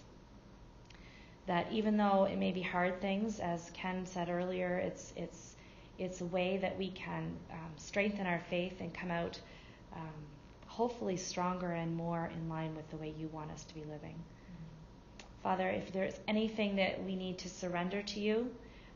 [1.47, 5.55] that even though it may be hard things, as Ken said earlier, it's it's
[5.97, 9.39] it's a way that we can um, strengthen our faith and come out
[9.93, 10.13] um,
[10.71, 14.15] hopefully stronger and more in line with the way you want us to be living.
[15.43, 18.49] Father, if there's anything that we need to surrender to you,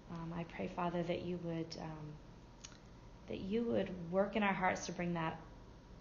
[0.09, 2.07] um, I pray, Father, that you would um,
[3.27, 5.37] that you would work in our hearts to bring that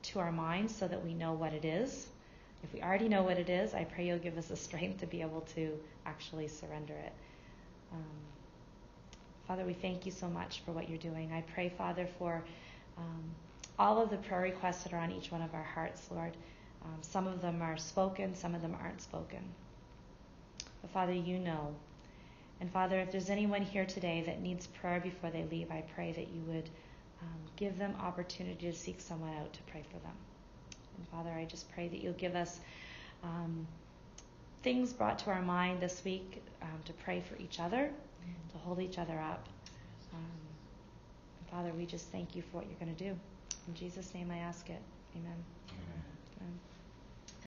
[0.02, 2.06] to our minds so that we know what it is.
[2.62, 5.06] If we already know what it is, I pray you'll give us the strength to
[5.06, 5.72] be able to
[6.06, 7.12] actually surrender it.
[7.92, 8.04] Um,
[9.48, 11.32] Father, we thank you so much for what you're doing.
[11.32, 12.42] I pray, Father, for
[12.96, 13.24] um,
[13.78, 16.36] all of the prayer requests that are on each one of our hearts, Lord.
[16.84, 19.42] Um, some of them are spoken, some of them aren't spoken.
[20.80, 21.74] But Father, you know.
[22.60, 26.12] And Father, if there's anyone here today that needs prayer before they leave, I pray
[26.12, 26.70] that you would
[27.20, 30.14] um, give them opportunity to seek someone out to pray for them.
[30.96, 32.60] And Father, I just pray that you'll give us
[33.22, 33.66] um,
[34.62, 37.90] things brought to our mind this week um, to pray for each other,
[38.52, 39.48] to hold each other up.
[40.12, 40.20] Um,
[41.50, 43.18] Father, we just thank you for what you're going to do.
[43.66, 44.82] In Jesus' name I ask it.
[45.16, 45.44] Amen.
[45.70, 46.03] Amen.